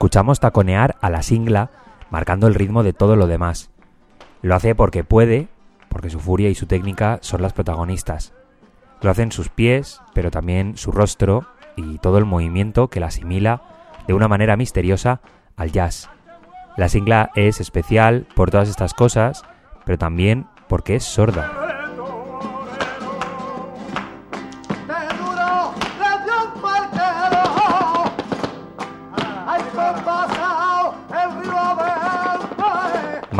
Escuchamos 0.00 0.40
taconear 0.40 0.96
a 1.02 1.10
la 1.10 1.22
singla, 1.22 1.68
marcando 2.08 2.46
el 2.46 2.54
ritmo 2.54 2.82
de 2.82 2.94
todo 2.94 3.16
lo 3.16 3.26
demás. 3.26 3.68
Lo 4.40 4.54
hace 4.54 4.74
porque 4.74 5.04
puede, 5.04 5.48
porque 5.90 6.08
su 6.08 6.20
furia 6.20 6.48
y 6.48 6.54
su 6.54 6.64
técnica 6.64 7.18
son 7.20 7.42
las 7.42 7.52
protagonistas. 7.52 8.32
Lo 9.02 9.10
hacen 9.10 9.30
sus 9.30 9.50
pies, 9.50 10.00
pero 10.14 10.30
también 10.30 10.78
su 10.78 10.90
rostro 10.90 11.44
y 11.76 11.98
todo 11.98 12.16
el 12.16 12.24
movimiento 12.24 12.88
que 12.88 12.98
la 12.98 13.08
asimila 13.08 13.60
de 14.06 14.14
una 14.14 14.26
manera 14.26 14.56
misteriosa 14.56 15.20
al 15.54 15.70
jazz. 15.70 16.08
La 16.78 16.88
singla 16.88 17.30
es 17.34 17.60
especial 17.60 18.26
por 18.34 18.50
todas 18.50 18.70
estas 18.70 18.94
cosas, 18.94 19.42
pero 19.84 19.98
también 19.98 20.46
porque 20.66 20.96
es 20.96 21.04
sorda. 21.04 21.59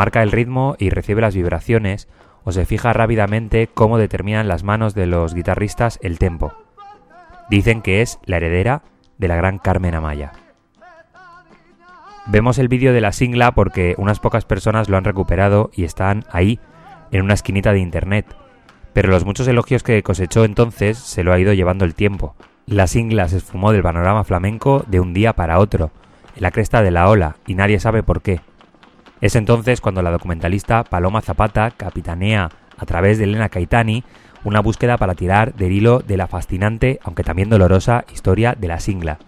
Marca 0.00 0.22
el 0.22 0.32
ritmo 0.32 0.76
y 0.78 0.88
recibe 0.88 1.20
las 1.20 1.34
vibraciones, 1.34 2.08
o 2.42 2.52
se 2.52 2.64
fija 2.64 2.94
rápidamente 2.94 3.68
cómo 3.74 3.98
determinan 3.98 4.48
las 4.48 4.64
manos 4.64 4.94
de 4.94 5.04
los 5.04 5.34
guitarristas 5.34 5.98
el 6.00 6.18
tempo. 6.18 6.54
Dicen 7.50 7.82
que 7.82 8.00
es 8.00 8.18
la 8.24 8.38
heredera 8.38 8.80
de 9.18 9.28
la 9.28 9.36
gran 9.36 9.58
Carmen 9.58 9.94
Amaya. 9.94 10.32
Vemos 12.28 12.56
el 12.56 12.68
vídeo 12.68 12.94
de 12.94 13.02
la 13.02 13.12
singla 13.12 13.52
porque 13.52 13.94
unas 13.98 14.20
pocas 14.20 14.46
personas 14.46 14.88
lo 14.88 14.96
han 14.96 15.04
recuperado 15.04 15.70
y 15.74 15.84
están 15.84 16.24
ahí, 16.32 16.60
en 17.10 17.20
una 17.20 17.34
esquinita 17.34 17.74
de 17.74 17.80
internet. 17.80 18.24
Pero 18.94 19.10
los 19.10 19.26
muchos 19.26 19.48
elogios 19.48 19.82
que 19.82 20.02
cosechó 20.02 20.46
entonces 20.46 20.96
se 20.96 21.24
lo 21.24 21.34
ha 21.34 21.38
ido 21.38 21.52
llevando 21.52 21.84
el 21.84 21.94
tiempo. 21.94 22.36
La 22.64 22.86
singla 22.86 23.28
se 23.28 23.36
esfumó 23.36 23.70
del 23.70 23.82
panorama 23.82 24.24
flamenco 24.24 24.82
de 24.88 24.98
un 24.98 25.12
día 25.12 25.34
para 25.34 25.58
otro, 25.58 25.90
en 26.36 26.42
la 26.42 26.52
cresta 26.52 26.80
de 26.80 26.90
la 26.90 27.06
ola, 27.10 27.36
y 27.46 27.54
nadie 27.54 27.78
sabe 27.80 28.02
por 28.02 28.22
qué. 28.22 28.40
Es 29.20 29.36
entonces 29.36 29.80
cuando 29.80 30.02
la 30.02 30.10
documentalista 30.10 30.82
Paloma 30.84 31.20
Zapata 31.20 31.70
capitanea, 31.70 32.48
a 32.78 32.86
través 32.86 33.18
de 33.18 33.24
Elena 33.24 33.50
Caitani, 33.50 34.02
una 34.44 34.60
búsqueda 34.60 34.96
para 34.96 35.14
tirar 35.14 35.54
del 35.54 35.72
hilo 35.72 35.98
de 35.98 36.16
la 36.16 36.26
fascinante, 36.26 36.98
aunque 37.02 37.22
también 37.22 37.50
dolorosa, 37.50 38.04
historia 38.12 38.54
de 38.58 38.68
la 38.68 38.80
singla. 38.80 39.18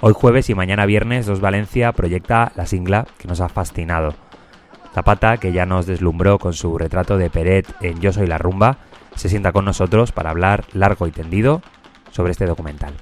Hoy 0.00 0.12
jueves 0.14 0.50
y 0.50 0.54
mañana 0.54 0.84
viernes 0.84 1.24
Dos 1.24 1.40
Valencia 1.40 1.92
proyecta 1.92 2.52
la 2.54 2.66
singla 2.66 3.06
que 3.18 3.28
nos 3.28 3.40
ha 3.40 3.48
fascinado. 3.48 4.14
Zapata, 4.94 5.38
que 5.38 5.52
ya 5.52 5.64
nos 5.64 5.86
deslumbró 5.86 6.38
con 6.38 6.52
su 6.52 6.76
retrato 6.76 7.16
de 7.16 7.30
Peret 7.30 7.66
en 7.80 8.00
Yo 8.00 8.12
soy 8.12 8.26
la 8.26 8.36
rumba, 8.36 8.76
se 9.14 9.30
sienta 9.30 9.52
con 9.52 9.64
nosotros 9.64 10.12
para 10.12 10.30
hablar 10.30 10.64
largo 10.72 11.06
y 11.06 11.10
tendido 11.10 11.62
sobre 12.10 12.32
este 12.32 12.46
documental. 12.46 12.94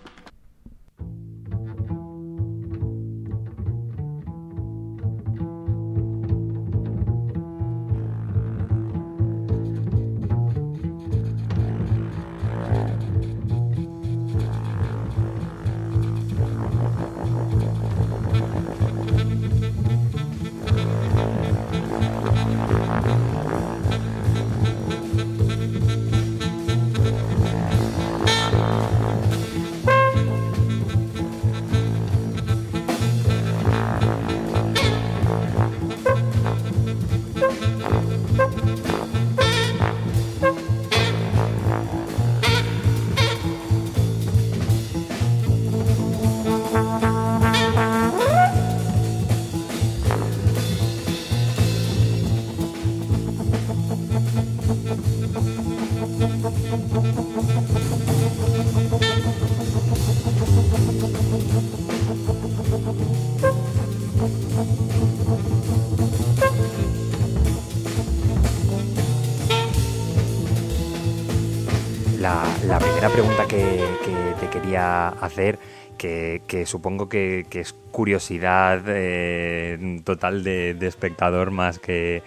Hacer, 75.20 75.58
que, 75.96 76.64
supongo 76.66 77.08
que, 77.08 77.46
es 77.50 77.72
curiosidad 77.90 78.82
eh, 78.86 80.00
total 80.04 80.44
de, 80.44 80.76
espectador 80.82 81.50
más 81.50 81.78
que, 81.78 82.22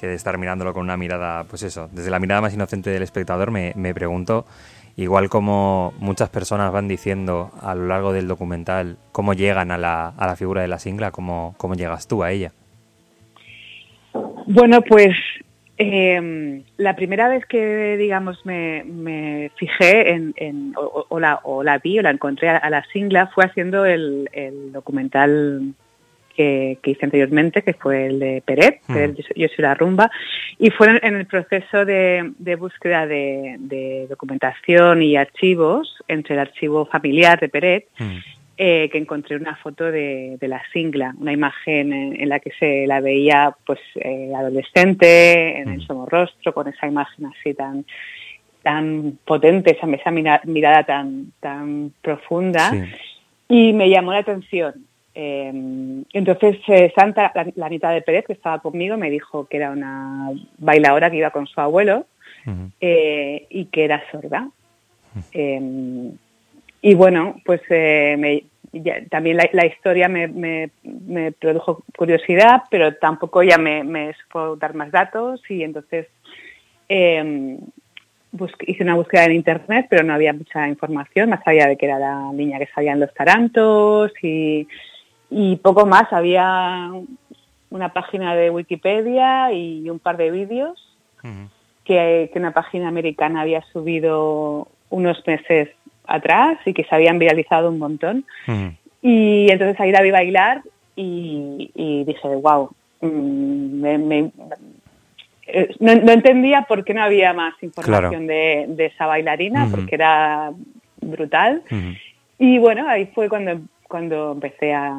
de 0.00 0.14
estar 0.14 0.38
mirándolo 0.38 0.72
con 0.72 0.82
una 0.82 0.96
mirada, 0.96 1.44
pues 1.44 1.62
eso, 1.62 1.88
desde 1.92 2.10
la 2.10 2.18
mirada 2.18 2.40
más 2.40 2.54
inocente 2.54 2.90
del 2.90 3.02
espectador 3.02 3.50
me, 3.50 3.94
pregunto, 3.94 4.46
igual 4.96 5.28
como 5.28 5.92
muchas 5.98 6.30
personas 6.30 6.72
van 6.72 6.88
diciendo 6.88 7.50
a 7.60 7.74
lo 7.74 7.86
largo 7.86 8.12
del 8.12 8.26
documental 8.26 8.96
cómo 9.12 9.34
llegan 9.34 9.70
a 9.70 9.78
la, 9.78 10.08
a 10.08 10.26
la 10.26 10.36
figura 10.36 10.62
de 10.62 10.68
la 10.68 10.78
singla, 10.78 11.10
cómo, 11.10 11.54
cómo 11.58 11.74
llegas 11.74 12.06
tú 12.06 12.22
a 12.22 12.30
ella. 12.30 12.52
Bueno, 14.46 14.80
pues 14.82 15.14
eh, 15.82 16.62
la 16.76 16.94
primera 16.94 17.26
vez 17.28 17.46
que, 17.46 17.96
digamos, 17.96 18.44
me, 18.44 19.50
fijé 19.56 20.10
en, 20.10 20.74
o, 20.76 21.18
la, 21.18 21.40
o, 21.42 21.62
la, 21.62 21.78
vi 21.78 21.98
o 21.98 22.02
la 22.02 22.10
encontré 22.10 22.50
a, 22.50 22.68
la 22.68 22.84
singla 22.92 23.28
fue 23.28 23.46
haciendo 23.46 23.86
el, 23.86 24.28
documental 24.72 25.72
que, 26.36 26.78
hice 26.84 27.06
anteriormente, 27.06 27.62
que 27.62 27.72
fue 27.72 28.08
el 28.08 28.18
de 28.18 28.42
Peret, 28.44 28.82
mm. 28.88 28.94
yo, 29.36 29.48
soy 29.48 29.62
la 29.62 29.74
rumba, 29.74 30.10
y 30.58 30.68
fue 30.68 31.00
en, 31.02 31.16
el 31.16 31.24
proceso 31.24 31.86
de, 31.86 32.30
búsqueda 32.58 33.06
de, 33.06 34.06
documentación 34.06 35.02
y 35.02 35.16
archivos 35.16 35.96
entre 36.08 36.34
el 36.34 36.40
archivo 36.40 36.84
familiar 36.84 37.40
de 37.40 37.48
Peret 37.48 37.88
mm. 37.98 38.39
Eh, 38.62 38.90
que 38.92 38.98
encontré 38.98 39.36
una 39.36 39.56
foto 39.56 39.90
de, 39.90 40.36
la 40.42 40.62
singla, 40.70 41.14
una 41.18 41.32
imagen 41.32 41.94
en, 41.94 42.28
la 42.28 42.40
que 42.40 42.50
se 42.58 42.86
la 42.86 43.00
veía 43.00 43.56
pues 43.64 43.80
eh, 43.94 44.30
adolescente, 44.36 45.62
en 45.62 45.70
el 45.70 45.78
mm. 45.78 45.86
somorrostro, 45.86 46.52
con 46.52 46.68
esa 46.68 46.86
imagen 46.86 47.24
así 47.24 47.54
tan 47.54 47.86
tan 48.62 49.18
potente, 49.24 49.70
esa, 49.70 49.86
esa 49.90 50.10
mirada 50.10 50.84
tan, 50.84 51.32
tan 51.40 51.94
profunda, 52.02 52.70
y 53.48 53.72
me 53.72 53.88
llamó 53.88 54.12
la 54.12 54.18
atención. 54.18 54.74
Eh, 55.14 56.02
entonces 56.12 56.58
Santa, 56.94 57.32
la, 57.54 57.70
mitad 57.70 57.94
de 57.94 58.02
Pérez, 58.02 58.26
que 58.26 58.34
estaba 58.34 58.58
conmigo, 58.58 58.98
me 58.98 59.08
dijo 59.08 59.48
que 59.48 59.56
era 59.56 59.70
una 59.70 60.32
bailadora 60.58 61.10
que 61.10 61.16
iba 61.16 61.30
con 61.30 61.46
su 61.46 61.58
abuelo 61.62 62.04
y 62.78 63.64
que 63.72 63.84
era 63.84 64.02
sorda. 64.12 64.50
y 66.82 66.94
bueno, 66.94 67.36
pues 67.46 67.62
me, 67.70 68.49
también 69.10 69.36
la, 69.36 69.66
historia 69.66 70.08
me, 70.08 70.70
produjo 71.38 71.82
curiosidad, 71.96 72.62
pero 72.70 72.94
tampoco 72.94 73.42
ya 73.42 73.58
me, 73.58 73.82
me 73.82 74.14
supo 74.14 74.56
dar 74.56 74.74
más 74.74 74.92
datos 74.92 75.42
y 75.50 75.64
entonces 75.64 76.06
em, 76.88 77.58
hice 78.66 78.82
una 78.82 78.94
búsqueda 78.94 79.24
en 79.24 79.32
internet, 79.32 79.86
pero 79.90 80.04
no 80.04 80.14
había 80.14 80.32
mucha 80.32 80.68
información, 80.68 81.30
más 81.30 81.40
allá 81.46 81.66
de 81.66 81.76
que 81.76 81.86
era 81.86 81.98
la 81.98 82.32
niña 82.32 82.58
que 82.58 82.68
salía 82.72 82.92
en 82.92 83.00
los 83.00 83.12
tarantos 83.12 84.12
y, 84.22 84.66
poco 85.62 85.86
más. 85.86 86.12
Había 86.12 86.90
una 87.70 87.92
página 87.92 88.34
de 88.34 88.50
Wikipedia 88.50 89.52
y 89.52 89.88
un 89.90 89.98
par 89.98 90.16
de 90.16 90.30
vídeos 90.30 90.96
que, 91.84 92.30
que 92.32 92.38
una 92.38 92.52
página 92.52 92.88
americana 92.88 93.40
había 93.40 93.62
subido 93.72 94.68
unos 94.90 95.24
meses 95.26 95.70
atrás 96.10 96.58
y 96.66 96.74
que 96.74 96.84
se 96.84 96.94
habían 96.94 97.18
viralizado 97.18 97.70
un 97.70 97.78
montón. 97.78 98.24
Y 99.02 99.50
entonces 99.50 99.80
ahí 99.80 99.92
la 99.92 100.02
vi 100.02 100.10
bailar 100.10 100.62
y, 100.96 102.02
dije, 102.04 102.28
wow, 102.28 102.70
mm, 103.00 103.84
eh, 105.46 105.74
no, 105.80 105.92
entendía 106.12 106.62
por 106.62 106.84
qué 106.84 106.92
no 106.92 107.02
había 107.02 107.32
más 107.32 107.54
información 107.62 108.26
de, 108.26 108.74
esa 108.78 109.06
bailarina, 109.06 109.68
porque 109.70 109.94
era 109.94 110.52
brutal. 111.00 111.62
Y 112.38 112.58
bueno, 112.58 112.88
ahí 112.88 113.06
fue 113.06 113.28
cuando, 113.28 113.60
cuando 113.88 114.32
empecé 114.32 114.74
a, 114.74 114.92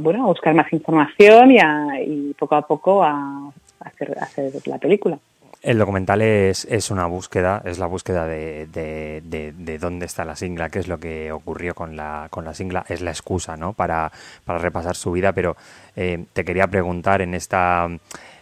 bueno, 0.00 0.24
a 0.24 0.26
buscar 0.26 0.54
más 0.54 0.72
información 0.72 1.50
y, 1.50 1.58
y 2.06 2.34
poco 2.34 2.54
a 2.54 2.62
poco 2.62 3.02
a 3.02 3.52
hacer, 3.80 4.16
a 4.18 4.24
hacer 4.24 4.52
la 4.66 4.78
película. 4.78 5.18
El 5.62 5.76
documental 5.76 6.22
es, 6.22 6.64
es, 6.64 6.90
una 6.90 7.04
búsqueda, 7.04 7.60
es 7.66 7.78
la 7.78 7.84
búsqueda 7.84 8.26
de, 8.26 8.66
de, 8.66 9.78
dónde 9.78 10.06
está 10.06 10.24
la 10.24 10.34
singla, 10.34 10.70
qué 10.70 10.78
es 10.78 10.88
lo 10.88 10.98
que 10.98 11.32
ocurrió 11.32 11.74
con 11.74 11.96
la, 11.96 12.28
con 12.30 12.46
la 12.46 12.54
singla, 12.54 12.86
es 12.88 13.02
la 13.02 13.10
excusa 13.10 13.58
¿no? 13.58 13.74
para, 13.74 14.10
para 14.46 14.58
repasar 14.58 14.96
su 14.96 15.12
vida, 15.12 15.32
pero 15.32 15.58
eh, 15.96 16.24
te 16.32 16.46
quería 16.46 16.66
preguntar 16.66 17.20
en 17.20 17.34
esta 17.34 17.88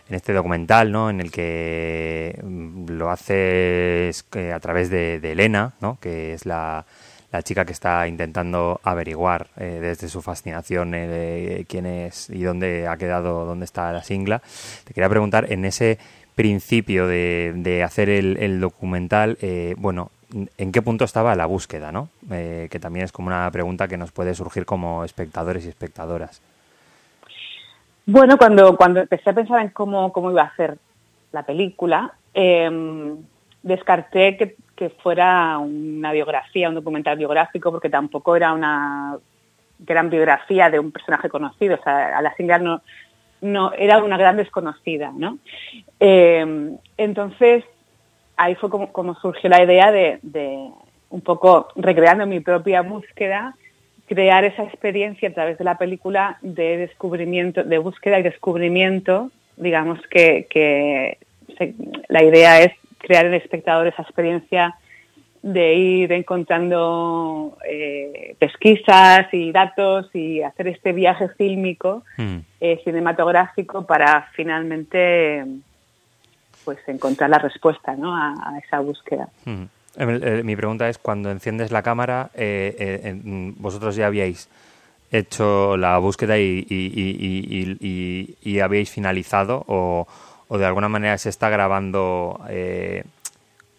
en 0.09 0.15
este 0.15 0.33
documental, 0.33 0.91
¿no? 0.91 1.11
En 1.11 1.21
el 1.21 1.31
que 1.31 2.41
mm, 2.43 2.93
lo 2.93 3.11
haces 3.11 4.25
eh, 4.35 4.53
a 4.53 4.61
través 4.61 4.89
de, 4.89 5.17
Elena, 5.17 5.75
¿no? 5.81 5.99
Que 6.01 6.33
es 6.33 6.47
la, 6.47 6.87
la 7.31 7.43
chica 7.43 7.67
que 7.67 7.73
está 7.73 8.09
intentando 8.09 8.81
averiguar 8.85 9.49
eh, 9.59 9.79
desde 9.83 10.09
su 10.09 10.23
fascinación 10.23 10.93
de 10.93 11.67
quién 11.69 11.85
es 11.85 12.31
y 12.31 12.43
dónde 12.43 12.89
ha 12.89 12.97
quedado, 12.97 13.45
dónde 13.45 13.67
está 13.67 13.93
la 13.93 14.03
singla. 14.03 14.41
Te 14.85 14.95
quería 14.95 15.11
preguntar, 15.11 15.53
en 15.53 15.67
ese 15.67 15.99
principio 16.39 17.09
de, 17.09 17.83
hacer 17.85 18.09
el, 18.09 18.61
documental, 18.61 19.37
bueno, 19.77 20.13
¿en 20.57 20.71
qué 20.71 20.83
punto 20.83 21.05
estaba 21.05 21.35
la 21.35 21.47
búsqueda, 21.47 21.91
no? 21.91 22.09
que 22.29 22.79
también 22.81 23.05
es 23.05 23.11
como 23.11 23.27
una 23.27 23.51
pregunta 23.51 23.89
que 23.89 23.97
nos 23.97 24.13
puede 24.13 24.35
surgir 24.35 24.65
como 24.65 25.03
espectadores 25.03 25.67
y 25.67 25.69
espectadoras. 25.69 26.41
Bueno, 28.07 28.39
cuando, 28.39 28.77
cuando 28.77 29.01
empecé 29.01 29.31
a 29.31 29.35
pensar 29.35 29.61
en 29.61 29.71
cómo, 29.71 30.13
cómo 30.13 30.31
iba 30.31 30.43
a 30.43 30.57
ser 30.57 30.79
la 31.33 31.43
película, 31.43 32.15
eh, 32.33 33.17
descarté 33.63 34.57
que, 34.77 34.91
fuera 34.91 35.59
una 35.59 36.13
biografía, 36.13 36.69
un 36.69 36.77
documental 36.77 37.19
biográfico, 37.19 37.73
porque 37.73 37.91
tampoco 37.91 38.37
era 38.37 38.53
una 38.53 39.19
gran 39.81 40.09
biografía 40.09 40.71
de 40.71 40.79
un 40.79 40.93
personaje 40.93 41.29
conocido. 41.29 41.75
O 41.75 41.83
sea, 41.83 42.17
a 42.17 42.23
la 42.23 42.33
Singlar 42.37 42.63
no, 42.63 42.81
no 43.41 43.73
era 43.73 44.03
una 44.03 44.17
gran 44.17 44.37
desconocida, 44.37 45.13
¿no? 45.15 45.39
Eh, 46.01 46.77
entonces, 46.97 47.65
ahí 48.37 48.55
fue 48.55 48.71
como, 48.71 48.93
como, 48.93 49.15
surgió 49.17 49.49
la 49.51 49.63
idea 49.63 49.91
de, 49.93 50.19
un 51.11 51.21
poco 51.21 51.69
recreando 51.77 52.27
mi 52.27 52.41
propia 52.41 52.83
búsqueda 52.83 53.55
crear 54.07 54.45
esa 54.45 54.63
experiencia 54.63 55.29
a 55.29 55.33
través 55.33 55.59
de 55.59 55.65
la 55.65 55.77
película 55.77 56.39
de 56.41 56.79
descubrimiento, 56.79 57.63
de 57.63 57.79
búsqueda 57.79 58.19
y 58.19 58.23
descubrimiento, 58.23 59.31
digamos 59.57 60.01
que, 60.09 60.47
que 60.49 61.19
la 62.09 62.23
idea 62.23 62.63
es 62.63 62.73
crear 62.99 63.27
en 63.27 63.35
el 63.35 63.41
espectador 63.41 63.87
esa 63.87 64.03
experiencia 64.03 64.77
de 65.43 65.75
ir 65.75 66.13
encontrando 66.13 67.57
eh, 67.69 68.35
pesquisas 68.39 69.27
y 69.33 69.53
datos 69.53 70.09
y 70.15 70.43
hacer 70.43 70.69
este 70.69 70.93
viaje 70.93 71.29
fílmico, 71.31 72.03
mm. 72.17 72.37
eh, 72.61 72.81
cinematográfico, 72.85 73.87
para 73.87 74.29
finalmente 74.35 75.45
pues 76.65 76.79
encontrar 76.87 77.31
la 77.31 77.39
respuesta 77.39 77.95
¿no? 77.97 78.15
a, 78.15 78.35
a 78.35 78.59
esa 78.59 78.81
búsqueda. 78.81 79.29
Mm. 79.45 79.65
Eh, 79.99 80.43
mi 80.45 80.55
pregunta 80.55 80.89
es, 80.89 80.99
cuando 80.99 81.31
enciendes 81.31 81.73
la 81.73 81.83
cámara, 81.83 82.31
eh, 82.35 83.03
eh, 83.03 83.21
vosotros 83.57 83.97
ya 83.97 84.07
habíais 84.07 84.49
hecho 85.11 85.77
la 85.77 85.99
búsqueda 85.99 86.39
y, 86.39 86.65
y, 86.69 88.61
habíais 88.61 88.91
finalizado 88.91 89.65
o, 89.67 90.07
de 90.51 90.67
alguna 90.67 90.89
manera 90.89 91.19
se 91.19 91.31
está 91.31 91.49
grabando 91.49 92.41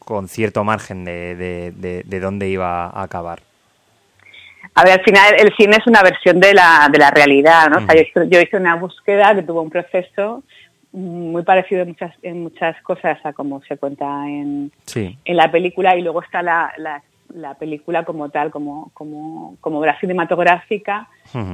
con 0.09 0.27
cierto 0.27 0.63
margen 0.63 1.05
de, 1.05 1.35
de, 1.75 2.19
dónde 2.19 2.49
iba 2.49 2.87
a 2.87 3.03
acabar. 3.03 3.41
A 4.73 4.83
ver, 4.83 4.93
al 4.93 5.03
final 5.05 5.35
el 5.37 5.55
cine 5.55 5.77
es 5.77 5.85
una 5.85 6.01
versión 6.01 6.39
de 6.39 6.55
la, 6.55 6.89
de 6.91 6.97
la 6.97 7.11
realidad, 7.11 7.69
¿no? 7.69 7.77
o 7.77 7.81
sea, 7.81 7.93
yo, 7.93 8.23
yo, 8.23 8.41
hice 8.41 8.57
una 8.57 8.73
búsqueda 8.73 9.35
que 9.35 9.43
tuvo 9.43 9.61
un 9.61 9.69
proceso 9.69 10.41
muy 10.93 11.43
parecido 11.43 11.83
en 11.83 11.89
muchas, 11.89 12.15
en 12.23 12.41
muchas 12.41 12.81
cosas 12.81 13.23
a 13.23 13.33
como 13.33 13.61
se 13.61 13.77
cuenta 13.77 14.27
en, 14.27 14.71
en 14.95 15.37
la 15.37 15.51
película 15.51 15.95
y 15.95 16.01
luego 16.01 16.23
está 16.23 16.41
la, 16.41 16.73
la, 16.77 17.03
la 17.31 17.53
película 17.53 18.03
como 18.03 18.29
tal, 18.29 18.49
como, 18.49 18.89
como, 18.95 19.57
como 19.61 19.77
obra 19.77 19.99
cinematográfica, 19.99 21.07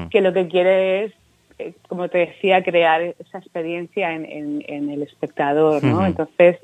que 0.10 0.22
lo 0.22 0.32
que 0.32 0.48
quiere 0.48 1.04
es, 1.04 1.14
eh, 1.58 1.74
como 1.88 2.10
te 2.10 2.18
decía, 2.18 2.62
crear 2.64 3.02
esa 3.02 3.38
experiencia 3.38 4.12
en, 4.12 4.26
en, 4.26 4.66
en 4.68 4.90
el 4.90 5.04
espectador, 5.04 5.82
¿no? 5.84 6.06
Entonces, 6.06 6.58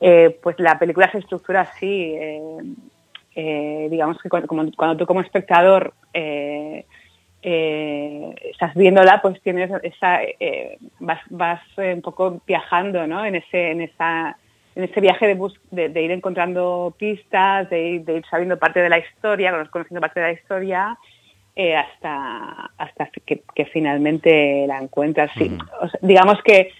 eh, 0.00 0.38
pues 0.42 0.60
la 0.60 0.78
película 0.78 1.10
se 1.10 1.18
estructura 1.18 1.62
así, 1.62 2.14
eh, 3.34 3.88
digamos 3.90 4.18
que 4.22 4.28
cuando, 4.28 4.46
cuando, 4.76 4.96
tú 4.96 5.06
como 5.06 5.22
espectador 5.22 5.92
estás 7.42 8.74
viéndola, 8.76 9.20
pues 9.22 9.40
tienes 9.42 9.72
esa, 9.82 10.20
vas, 11.00 11.20
vas 11.30 11.60
un 11.76 12.02
poco 12.02 12.40
viajando, 12.46 13.08
¿no? 13.08 13.24
En 13.24 13.34
ese, 13.34 13.72
en 13.72 13.80
esa, 13.80 14.36
en 14.76 14.84
ese 14.84 15.00
viaje 15.00 15.26
de, 15.26 15.34
bus 15.34 15.60
de, 15.72 15.88
de 15.88 16.02
ir 16.02 16.12
encontrando 16.12 16.94
pistas, 16.96 17.68
de 17.70 17.88
ir, 17.88 18.04
de 18.04 18.18
ir, 18.18 18.24
sabiendo 18.30 18.56
parte 18.56 18.80
de 18.80 18.88
la 18.88 18.98
historia, 18.98 19.50
conociendo 19.70 20.00
parte 20.00 20.20
de 20.20 20.26
la 20.26 20.32
historia, 20.32 20.98
eh, 21.58 21.76
hasta, 21.76 22.70
hasta 22.78 23.10
que, 23.26 23.42
que, 23.54 23.64
finalmente 23.66 24.64
la 24.66 24.78
encuentras. 24.78 25.30
Sí. 25.36 25.50
Mm. 25.50 25.58
O 25.82 25.88
sea, 25.88 26.00
digamos 26.02 26.38
que 26.42 26.70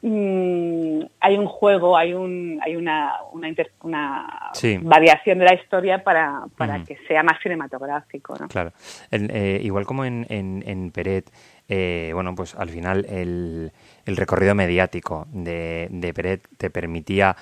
Mm, 0.00 1.00
hay 1.18 1.36
un 1.36 1.46
juego, 1.46 1.96
hay 1.96 2.14
un 2.14 2.60
hay 2.62 2.76
una 2.76 3.14
una, 3.32 3.48
inter, 3.48 3.72
una 3.82 4.50
sí. 4.52 4.78
variación 4.80 5.40
de 5.40 5.44
la 5.44 5.54
historia 5.54 6.04
para, 6.04 6.44
para 6.56 6.78
mm. 6.78 6.84
que 6.84 6.98
sea 7.08 7.24
más 7.24 7.42
cinematográfico, 7.42 8.36
¿no? 8.38 8.46
Claro. 8.46 8.72
El, 9.10 9.28
eh, 9.32 9.60
igual 9.60 9.86
como 9.86 10.04
en, 10.04 10.24
en, 10.28 10.62
en 10.64 10.92
Peret, 10.92 11.28
eh, 11.68 12.12
bueno, 12.14 12.32
pues 12.36 12.54
al 12.54 12.68
final 12.68 13.06
el, 13.08 13.72
el 14.06 14.16
recorrido 14.16 14.54
mediático 14.54 15.26
de, 15.32 15.88
de 15.90 16.14
Peret 16.14 16.46
te 16.56 16.70
permitía 16.70 17.34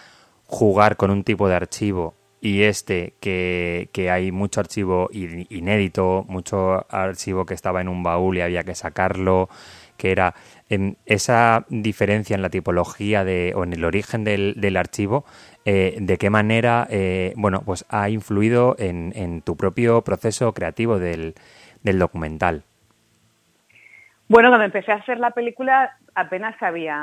jugar 0.46 0.96
con 0.96 1.10
un 1.10 1.24
tipo 1.24 1.48
de 1.48 1.56
archivo 1.56 2.14
y 2.40 2.62
este 2.62 3.14
que, 3.20 3.88
que, 3.92 4.10
hay 4.10 4.30
mucho 4.32 4.60
archivo 4.60 5.08
inédito, 5.12 6.24
mucho 6.28 6.86
archivo 6.90 7.46
que 7.46 7.54
estaba 7.54 7.80
en 7.80 7.88
un 7.88 8.02
baúl 8.02 8.38
y 8.38 8.40
había 8.40 8.62
que 8.62 8.74
sacarlo, 8.74 9.48
que 9.96 10.12
era 10.12 10.34
esa 11.06 11.64
diferencia 11.68 12.34
en 12.34 12.42
la 12.42 12.50
tipología 12.50 13.24
de, 13.24 13.52
o 13.56 13.64
en 13.64 13.72
el 13.72 13.84
origen 13.84 14.24
del, 14.24 14.54
del 14.56 14.76
archivo, 14.76 15.24
eh, 15.64 15.96
de 16.00 16.18
qué 16.18 16.30
manera 16.30 16.86
eh, 16.90 17.32
bueno, 17.36 17.62
pues 17.64 17.84
ha 17.88 18.08
influido 18.08 18.76
en, 18.78 19.12
en, 19.16 19.42
tu 19.42 19.56
propio 19.56 20.02
proceso 20.02 20.52
creativo 20.52 20.98
del, 20.98 21.34
del 21.82 21.98
documental. 21.98 22.64
Bueno, 24.28 24.48
cuando 24.48 24.64
empecé 24.64 24.92
a 24.92 24.96
hacer 24.96 25.18
la 25.18 25.30
película 25.30 25.96
apenas 26.14 26.60
había 26.62 26.96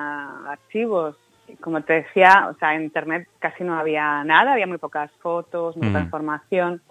archivos. 0.49 1.15
Como 1.59 1.81
te 1.81 1.93
decía, 1.93 2.49
o 2.49 2.57
sea, 2.57 2.75
en 2.75 2.83
Internet 2.83 3.27
casi 3.39 3.63
no 3.63 3.77
había 3.77 4.23
nada, 4.23 4.53
había 4.53 4.67
muy 4.67 4.77
pocas 4.77 5.11
fotos, 5.21 5.77
muy 5.77 5.87
poca 5.87 5.99
mm. 5.99 6.03
información. 6.03 6.81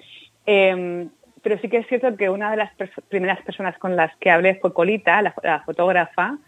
Eh, 0.46 1.08
pero 1.42 1.58
sí 1.58 1.68
que 1.68 1.78
es 1.78 1.86
cierto 1.88 2.16
que 2.16 2.30
una 2.30 2.50
de 2.50 2.56
las 2.56 2.70
primeras 3.08 3.40
personas 3.42 3.76
con 3.78 3.96
las 3.96 4.14
que 4.16 4.30
hablé 4.30 4.54
fue 4.56 4.72
Colita, 4.72 5.20
la, 5.22 5.34
la 5.42 5.60
fotógrafa, 5.60 6.38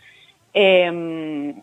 eh, 0.54 1.54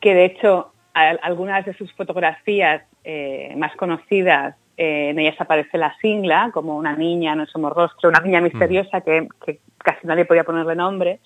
que 0.00 0.14
de 0.14 0.24
hecho 0.26 0.72
a, 0.94 1.10
algunas 1.22 1.64
de 1.64 1.74
sus 1.74 1.92
fotografías 1.94 2.82
eh, 3.04 3.54
más 3.56 3.74
conocidas, 3.76 4.56
eh, 4.76 5.10
en 5.10 5.18
ellas 5.18 5.40
aparece 5.40 5.78
la 5.78 5.96
singla, 6.00 6.50
como 6.52 6.76
una 6.76 6.94
niña, 6.94 7.34
no 7.34 7.46
somos 7.46 7.72
rostro, 7.72 8.10
una 8.10 8.20
niña 8.20 8.40
misteriosa 8.40 9.00
que, 9.00 9.26
que 9.44 9.60
casi 9.78 10.06
nadie 10.06 10.24
podía 10.24 10.44
ponerle 10.44 10.76
nombre. 10.76 11.20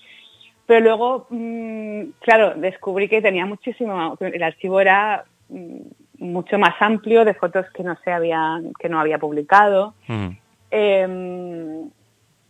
Pero 0.67 0.81
luego, 0.81 1.27
mmm, 1.31 2.03
claro, 2.21 2.55
descubrí 2.55 3.09
que 3.09 3.23
tenía 3.23 3.47
muchísimo, 3.47 4.17
el 4.21 4.43
archivo 4.43 4.81
era 4.81 5.25
mmm, 5.49 5.81
mucho 6.19 6.59
más 6.59 6.75
amplio 6.81 7.25
de 7.25 7.35
fotos 7.35 7.67
que 7.75 7.83
no 7.83 7.97
se 8.05 8.13
habían, 8.13 8.73
que 8.79 8.89
no 8.89 9.01
había 9.01 9.19
publicado. 9.19 9.95
Mm. 10.07 10.29
Eh, 10.71 11.83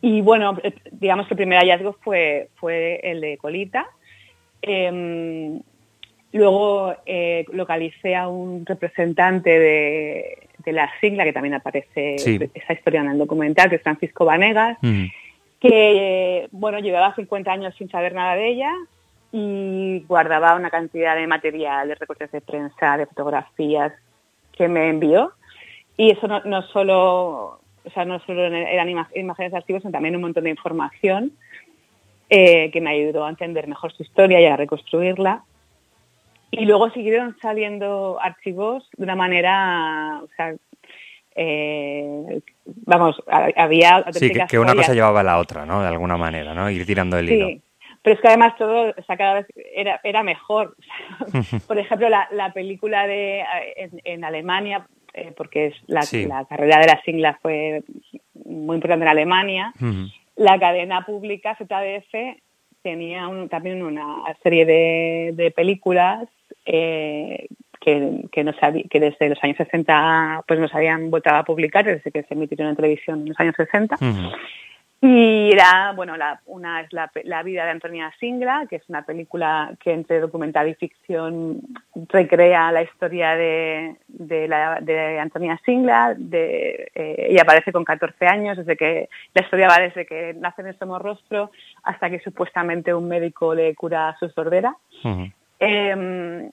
y 0.03 0.21
bueno, 0.21 0.59
digamos 0.91 1.27
que 1.27 1.35
el 1.35 1.39
primer 1.39 1.59
hallazgo 1.61 1.97
fue, 2.03 2.49
fue 2.57 3.01
el 3.03 3.21
de 3.21 3.37
Colita. 3.39 3.87
Eh, 4.61 5.61
luego 6.33 6.95
eh, 7.07 7.45
localicé 7.53 8.17
a 8.17 8.29
un 8.29 8.65
representante 8.67 9.51
de, 9.59 10.39
de, 10.65 10.73
la 10.73 10.91
sigla, 11.01 11.25
que 11.25 11.33
también 11.33 11.55
aparece 11.55 12.19
sí. 12.19 12.39
esa 12.55 12.73
historia 12.73 13.01
en 13.01 13.11
el 13.11 13.19
documental, 13.19 13.69
que 13.71 13.77
es 13.77 13.83
Francisco 13.83 14.25
Vanegas, 14.25 14.79
mm. 14.81 15.05
Que 15.63 16.49
bueno, 16.51 16.81
llevaba 16.81 17.15
50 17.15 17.53
años 17.53 17.75
sin 17.79 17.89
saber 17.89 18.15
nada 18.15 18.35
de 18.35 18.49
ella 18.49 18.73
y 19.31 20.05
guardaba 20.09 20.57
una 20.57 20.71
cantidad 20.71 21.15
de 21.15 21.29
material, 21.29 21.87
de 21.87 21.95
recortes 21.95 22.33
de 22.33 22.41
prensa, 22.41 22.97
de 22.97 23.07
fotografías 23.07 23.93
que 24.51 24.67
me 24.67 24.89
envió. 24.89 25.33
Y 25.97 26.11
eso 26.11 26.27
no, 26.27 26.63
solo 26.63 27.61
o 27.85 27.91
sea, 27.95 28.05
no 28.05 28.19
solo 28.21 28.45
eran 28.45 28.89
imágenes 28.89 29.53
de 29.53 29.57
archivos, 29.57 29.83
sino 29.83 29.93
también 29.93 30.17
un 30.17 30.23
montón 30.23 30.45
de 30.45 30.51
información 30.51 31.33
eh, 32.29 32.71
que 32.73 32.81
me 32.81 32.91
ayudó 32.91 33.25
a 33.25 33.31
entender 33.31 33.69
mejor 33.69 33.93
su 33.93 34.03
historia 34.03 34.41
y 34.41 34.47
a 34.47 34.57
reconstruirla. 34.57 35.45
Y 36.51 36.65
luego 36.65 36.91
siguieron 36.91 37.37
saliendo 37.41 38.19
archivos 38.21 38.89
de 38.97 39.05
una 39.05 39.17
manera, 39.17 40.21
o 40.25 40.29
sea, 40.37 40.55
eh, 41.35 42.41
vamos, 42.65 43.23
había... 43.57 44.05
Sí, 44.13 44.31
que, 44.31 44.47
que, 44.49 44.59
una 44.59 44.75
cosa 44.75 44.95
llevaba 44.95 45.21
a 45.21 45.25
la 45.25 45.39
otra, 45.39 45.65
¿no? 45.67 45.83
De 45.83 45.89
alguna 45.89 46.17
manera, 46.17 46.55
¿no? 46.55 46.71
Ir 46.71 46.87
tirando 46.87 47.19
el 47.19 47.29
sí. 47.29 47.35
hilo. 47.35 47.49
Pero 48.03 48.17
es 48.17 48.21
que 48.21 48.29
además 48.29 48.57
todo, 48.57 48.91
o 48.91 49.03
sea, 49.05 49.17
cada 49.17 49.35
vez 49.35 49.47
era, 49.75 50.01
era 50.03 50.23
mejor. 50.23 50.77
Por 51.69 51.79
ejemplo, 51.79 52.09
la, 52.09 52.29
la 52.33 52.53
película 52.53 53.07
de 53.07 53.45
en, 53.77 54.01
en 54.05 54.25
Alemania, 54.25 54.87
eh, 55.15 55.33
porque 55.37 55.67
es 55.67 55.75
la, 55.87 56.03
sí. 56.03 56.27
la, 56.27 56.45
carrera 56.45 56.81
de 56.81 56.87
la 56.87 57.01
Singla 57.03 57.39
fue 57.41 57.85
muy 58.45 58.75
importante 58.75 59.05
en 59.05 59.11
Alemania. 59.11 59.73
Uh 59.81 59.85
-huh. 59.85 60.13
La 60.35 60.59
cadena 60.59 61.07
pública 61.07 61.57
ZDF 61.57 62.41
tenía 62.83 63.29
un, 63.29 63.49
también 63.49 63.83
una 63.83 64.23
serie 64.43 64.67
de, 64.67 65.33
de 65.35 65.51
películas 65.53 66.29
eh, 66.67 67.47
que, 67.83 68.25
que, 68.31 68.45
no 68.45 68.53
que 68.91 69.01
desde 69.01 69.29
los 69.29 69.43
años 69.43 69.57
60 69.57 70.45
pues 70.47 70.61
nos 70.61 70.75
habían 70.75 71.11
vuelto 71.11 71.31
a 71.31 71.45
publicar, 71.45 71.85
desde 71.85 72.11
que 72.11 72.23
se 72.23 72.35
emitieron 72.35 72.69
en 72.69 72.77
televisión 72.77 73.21
en 73.23 73.29
los 73.29 73.41
años 73.41 73.55
60. 73.57 73.97
Y 75.05 75.51
era, 75.51 75.93
bueno, 75.97 76.17
la, 76.17 76.41
una 76.47 76.81
es 76.81 76.93
la, 76.93 77.11
la, 77.25 77.43
vida 77.43 77.65
de 77.65 77.73
Antonia 77.73 78.13
Singla, 78.21 78.67
que 78.71 78.77
es 78.77 78.89
una 78.89 79.05
película 79.05 79.75
que 79.83 79.93
entre 79.93 80.21
documental 80.21 80.69
y 80.69 80.75
ficción 80.75 81.61
recrea 82.09 82.71
la 82.71 82.85
historia 82.85 83.35
de, 83.35 83.97
de, 84.07 84.47
la, 84.47 84.79
de 84.81 85.19
Antonia 85.19 85.61
Singla. 85.65 86.15
De, 86.17 86.89
eh, 86.95 87.27
ella 87.31 87.43
aparece 87.43 87.73
con 87.73 87.83
14 87.83 88.27
años, 88.29 88.59
desde 88.59 88.77
que 88.77 89.09
la 89.35 89.43
historia 89.43 89.67
va 89.67 89.79
desde 89.81 90.07
que 90.07 90.35
nace 90.39 90.63
en 90.63 90.69
el 90.69 90.79
somorrostro 90.79 91.51
hasta 91.83 92.09
que 92.09 92.21
supuestamente 92.21 92.95
un 92.95 93.09
médico 93.09 93.57
le 93.57 93.75
cura 93.75 94.17
su 94.21 94.29
sordera. 94.29 94.77
eh, 95.59 96.49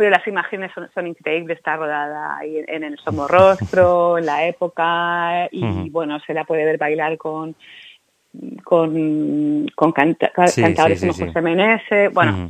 pero 0.00 0.12
las 0.12 0.26
imágenes 0.26 0.72
son, 0.74 0.88
son 0.94 1.06
increíbles, 1.08 1.58
está 1.58 1.76
rodada 1.76 2.38
ahí 2.38 2.64
en, 2.66 2.84
el 2.84 2.96
somorrostro, 3.00 4.16
en 4.16 4.24
la 4.24 4.46
época, 4.46 5.46
y 5.52 5.90
bueno, 5.90 6.18
se 6.20 6.32
la 6.32 6.44
puede 6.44 6.64
ver 6.64 6.78
bailar 6.78 7.18
con 7.18 7.54
con, 8.64 9.68
con 9.74 9.92
canta, 9.92 10.32
sí, 10.46 10.62
cantadores 10.62 11.00
sí, 11.00 11.06
sí, 11.06 11.12
como 11.12 11.26
José 11.26 11.42
Meneses, 11.42 12.14
bueno. 12.14 12.48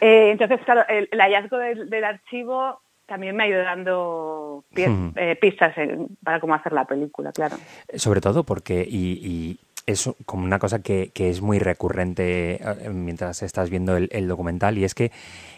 Eh, 0.00 0.30
entonces, 0.30 0.58
claro, 0.64 0.86
el, 0.88 1.06
el 1.12 1.20
hallazgo 1.20 1.58
del, 1.58 1.90
del, 1.90 2.04
archivo 2.04 2.80
también 3.04 3.36
me 3.36 3.44
ha 3.44 3.48
ido 3.48 3.62
dando 3.62 4.64
pie, 4.72 4.88
eh, 5.16 5.36
pistas 5.38 5.76
en, 5.76 6.16
para 6.24 6.40
cómo 6.40 6.54
hacer 6.54 6.72
la 6.72 6.86
película, 6.86 7.30
claro. 7.32 7.56
Sobre 7.94 8.22
todo 8.22 8.44
porque, 8.44 8.86
y, 8.88 9.20
y 9.22 9.58
es 9.84 10.08
como 10.24 10.44
una 10.44 10.58
cosa 10.58 10.82
que, 10.82 11.10
que, 11.12 11.28
es 11.28 11.42
muy 11.42 11.58
recurrente 11.58 12.54
eh, 12.54 12.88
mientras 12.88 13.42
estás 13.42 13.68
viendo 13.68 13.98
el, 13.98 14.08
el 14.12 14.28
documental, 14.28 14.78
y 14.78 14.84
es 14.84 14.94
que 14.94 15.12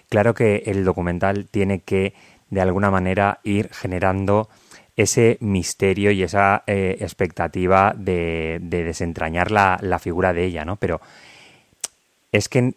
claro 0.08 0.34
que 0.34 0.62
el 0.66 0.84
documental 0.84 1.46
tiene 1.46 1.80
que, 1.80 2.14
de 2.50 2.60
alguna 2.60 2.90
manera, 2.90 3.40
ir 3.42 3.70
generando 3.72 4.48
ese 4.96 5.36
misterio 5.40 6.10
y 6.10 6.22
esa 6.22 6.64
eh, 6.66 6.96
expectativa 7.00 7.94
de, 7.96 8.58
de 8.62 8.82
desentrañar 8.82 9.50
la, 9.50 9.98
figura 10.00 10.32
de 10.32 10.44
ella, 10.44 10.64
¿no? 10.64 10.76
Pero 10.76 11.00
es 12.32 12.48
que 12.48 12.74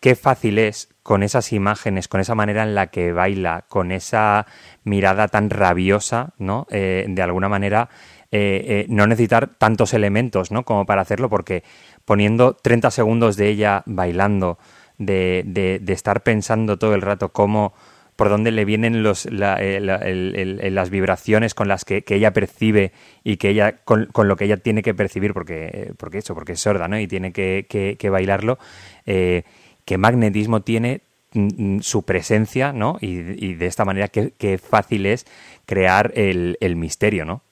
qué 0.00 0.14
fácil 0.14 0.58
es 0.58 0.88
con 1.02 1.24
esas 1.24 1.52
imágenes, 1.52 2.06
con 2.06 2.20
esa 2.20 2.36
manera 2.36 2.62
en 2.62 2.76
la 2.76 2.88
que 2.88 3.12
baila, 3.12 3.64
con 3.68 3.90
esa 3.90 4.46
mirada 4.84 5.26
tan 5.26 5.50
rabiosa, 5.50 6.32
¿no? 6.38 6.68
Eh, 6.70 7.06
de 7.08 7.22
alguna 7.22 7.48
manera, 7.48 7.88
eh, 8.30 8.86
no 8.88 9.06
necesitar 9.08 9.48
tantos 9.58 9.94
elementos, 9.94 10.52
¿no? 10.52 10.64
Como 10.64 10.86
para 10.86 11.02
hacerlo, 11.02 11.28
porque 11.28 11.64
poniendo 12.04 12.54
30 12.54 12.92
segundos 12.92 13.36
de 13.36 13.48
ella 13.48 13.82
bailando, 13.86 14.58
de, 14.98 15.42
de, 15.46 15.78
de 15.78 15.92
estar 15.92 16.22
pensando 16.22 16.76
todo 16.76 16.94
el 16.94 17.02
rato 17.02 17.30
cómo 17.30 17.72
por 18.18 18.30
dónde 18.30 18.50
le 18.50 18.64
vienen 18.64 19.04
los, 19.04 19.30
la, 19.30 19.58
eh, 19.60 19.78
las 19.80 20.90
vibraciones 20.90 21.54
con 21.54 21.68
las 21.68 21.84
que, 21.84 22.02
ella 22.08 22.32
percibe 22.32 22.90
y 23.22 23.36
que 23.36 23.50
ella 23.50 23.76
con, 23.84 24.06
con, 24.06 24.26
lo 24.26 24.34
que 24.34 24.46
ella 24.46 24.56
tiene 24.56 24.82
que 24.82 24.92
percibir 24.92 25.32
porque 25.32 25.92
porque 25.96 26.18
eso 26.18 26.34
porque 26.34 26.54
es 26.54 26.60
sorda 26.60 26.88
no 26.88 26.98
y 26.98 27.06
tiene 27.06 27.32
que, 27.32 27.66
que, 27.68 27.94
que 27.96 28.10
bailarlo 28.10 28.58
eh, 29.06 29.44
qué 29.84 29.98
magnetismo 29.98 30.62
tiene 30.62 31.00
mm, 31.32 31.78
su 31.78 32.04
presencia 32.04 32.72
no 32.72 32.96
y, 33.00 33.54
de 33.54 33.66
esta 33.66 33.84
manera 33.84 34.08
qué, 34.08 34.58
fácil 34.58 35.06
es 35.06 35.24
crear 35.64 36.10
el, 36.16 36.58
el 36.60 36.74
misterio 36.74 37.24
no 37.24 37.42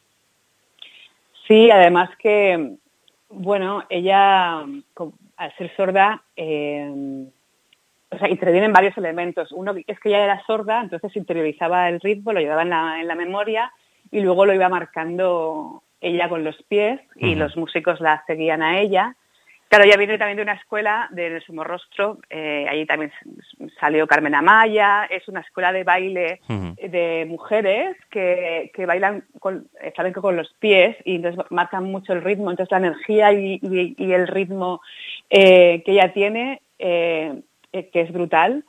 sí 1.47 1.71
además 1.71 2.11
que 2.19 2.73
bueno 3.31 3.85
ella 3.89 4.63
al 5.37 5.57
ser 5.57 5.77
sorda 5.77 6.25
eh, 6.35 7.29
o 8.11 8.19
sea, 8.19 8.29
intervienen 8.29 8.73
varios 8.73 8.97
elementos. 8.97 9.53
Uno 9.53 9.75
es 9.87 10.01
que 10.01 10.09
ella 10.11 10.25
era 10.25 10.43
sorda, 10.47 10.81
entonces 10.81 11.17
interiorizaba 11.17 11.89
el 11.89 12.01
ritmo, 12.01 12.33
lo 12.33 12.41
llevaba 12.41 12.63
en 12.63 12.71
la, 12.71 13.01
en 13.01 13.09
la 13.09 13.15
memoria 13.15 13.73
y 14.11 14.21
luego 14.21 14.47
lo 14.47 14.55
iba 14.55 14.69
marcando 14.69 15.83
ella 16.01 16.29
con 16.29 16.45
los 16.45 16.57
pies 16.65 17.01
y 17.17 17.31
uh 17.31 17.33
-huh. 17.33 17.37
los 17.37 17.57
músicos 17.57 18.01
la 18.01 18.23
seguían 18.27 18.63
a 18.63 18.79
ella. 18.81 19.17
Claro, 19.69 19.85
ella 19.85 19.97
viene 19.97 20.17
también 20.17 20.37
de 20.37 20.45
una 20.45 20.53
escuela 20.53 21.09
de 21.11 21.41
Somorrostro, 21.41 22.19
eh, 22.31 22.67
allí 22.71 22.87
también 22.87 23.11
salió 23.81 24.07
Carmen 24.07 24.37
Amaya, 24.37 25.07
es 25.11 25.27
una 25.27 25.41
escuela 25.41 25.73
de 25.73 25.83
baile 25.83 26.41
uh 26.49 26.53
-huh. 26.53 26.89
de 26.89 27.27
mujeres 27.29 27.97
que, 28.09 28.71
que 28.73 28.87
bailan 28.87 29.25
con, 29.41 29.67
saben 29.97 30.13
que 30.13 30.21
con 30.21 30.37
los 30.37 30.53
pies 30.61 30.97
y 31.05 31.17
entonces 31.17 31.45
marcan 31.51 31.83
mucho 31.83 32.13
el 32.13 32.23
ritmo, 32.23 32.51
entonces 32.51 32.71
la 32.71 32.87
energía 32.87 33.33
y, 33.33 33.59
y, 33.61 33.97
y 33.99 34.13
el 34.13 34.29
ritmo 34.29 34.81
eh, 35.31 35.83
que 35.85 35.93
ella 35.93 36.13
tiene 36.13 36.61
eh, 36.79 37.43
eh, 37.77 37.91
que 37.93 38.01
es 38.01 38.13
brutal. 38.13 38.65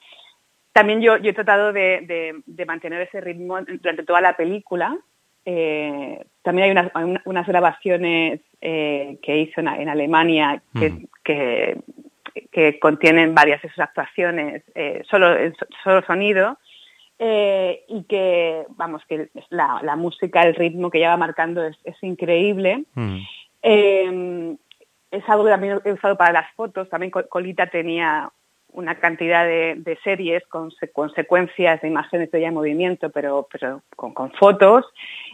También 0.74 1.02
yo, 1.02 1.17
yo 1.17 1.32
he 1.32 1.34
tratado 1.34 1.74
de, 1.74 2.02
de, 2.02 2.41
de, 2.46 2.65
mantener 2.65 3.02
ese 3.02 3.20
ritmo 3.20 3.60
durante 3.62 4.04
toda 4.04 4.22
la 4.22 4.38
película. 4.38 4.96
Eh, 5.43 6.24
también 6.43 6.65
hay 6.65 6.72
unas, 6.72 7.22
unas 7.26 7.48
grabaciones 7.48 8.41
eh, 8.62 9.17
que 9.22 9.38
hizo 9.38 9.62
en, 9.62 9.70
en 9.70 9.89
Alemania 9.89 10.62
que, 10.78 10.89
mm. 10.89 11.08
que, 11.24 11.78
que, 12.52 12.80
contienen 12.80 13.34
varias 13.34 13.62
de 13.62 13.70
sus 13.70 13.80
actuaciones, 13.80 14.62
eh, 14.76 15.04
solo, 15.10 15.36
solo 15.84 16.06
sonido, 16.06 16.58
eh, 17.17 17.86
y 17.88 18.04
que, 18.04 18.65
vamos, 18.70 19.04
que 19.08 19.30
la, 19.50 19.80
la, 19.84 19.96
música, 19.96 20.41
el 20.41 20.54
ritmo 20.54 20.91
que 20.91 20.98
ella 20.98 21.12
va 21.12 21.17
marcando 21.17 21.63
es, 21.63 21.78
es 21.86 21.96
increíble. 22.04 22.84
Mm. 22.93 23.22
es 23.63 25.30
algo 25.30 25.46
que 25.46 25.50
también 25.50 25.80
he 25.86 25.93
usado 25.93 26.17
para 26.17 26.34
las 26.34 26.54
fotos. 26.56 26.89
También 26.89 27.12
Colita 27.12 27.67
tenía 27.67 28.32
una 28.77 28.95
cantidad 28.99 29.43
de, 29.43 29.75
de 29.77 29.97
series 30.03 30.45
con, 30.47 30.69
con, 30.93 31.11
secuencias 31.15 31.81
de 31.81 31.87
imágenes 31.87 32.29
de 32.29 32.45
en 32.45 32.53
movimiento, 32.53 33.09
pero, 33.09 33.47
pero 33.51 33.81
con, 33.95 34.13
con, 34.13 34.31
fotos. 34.33 34.85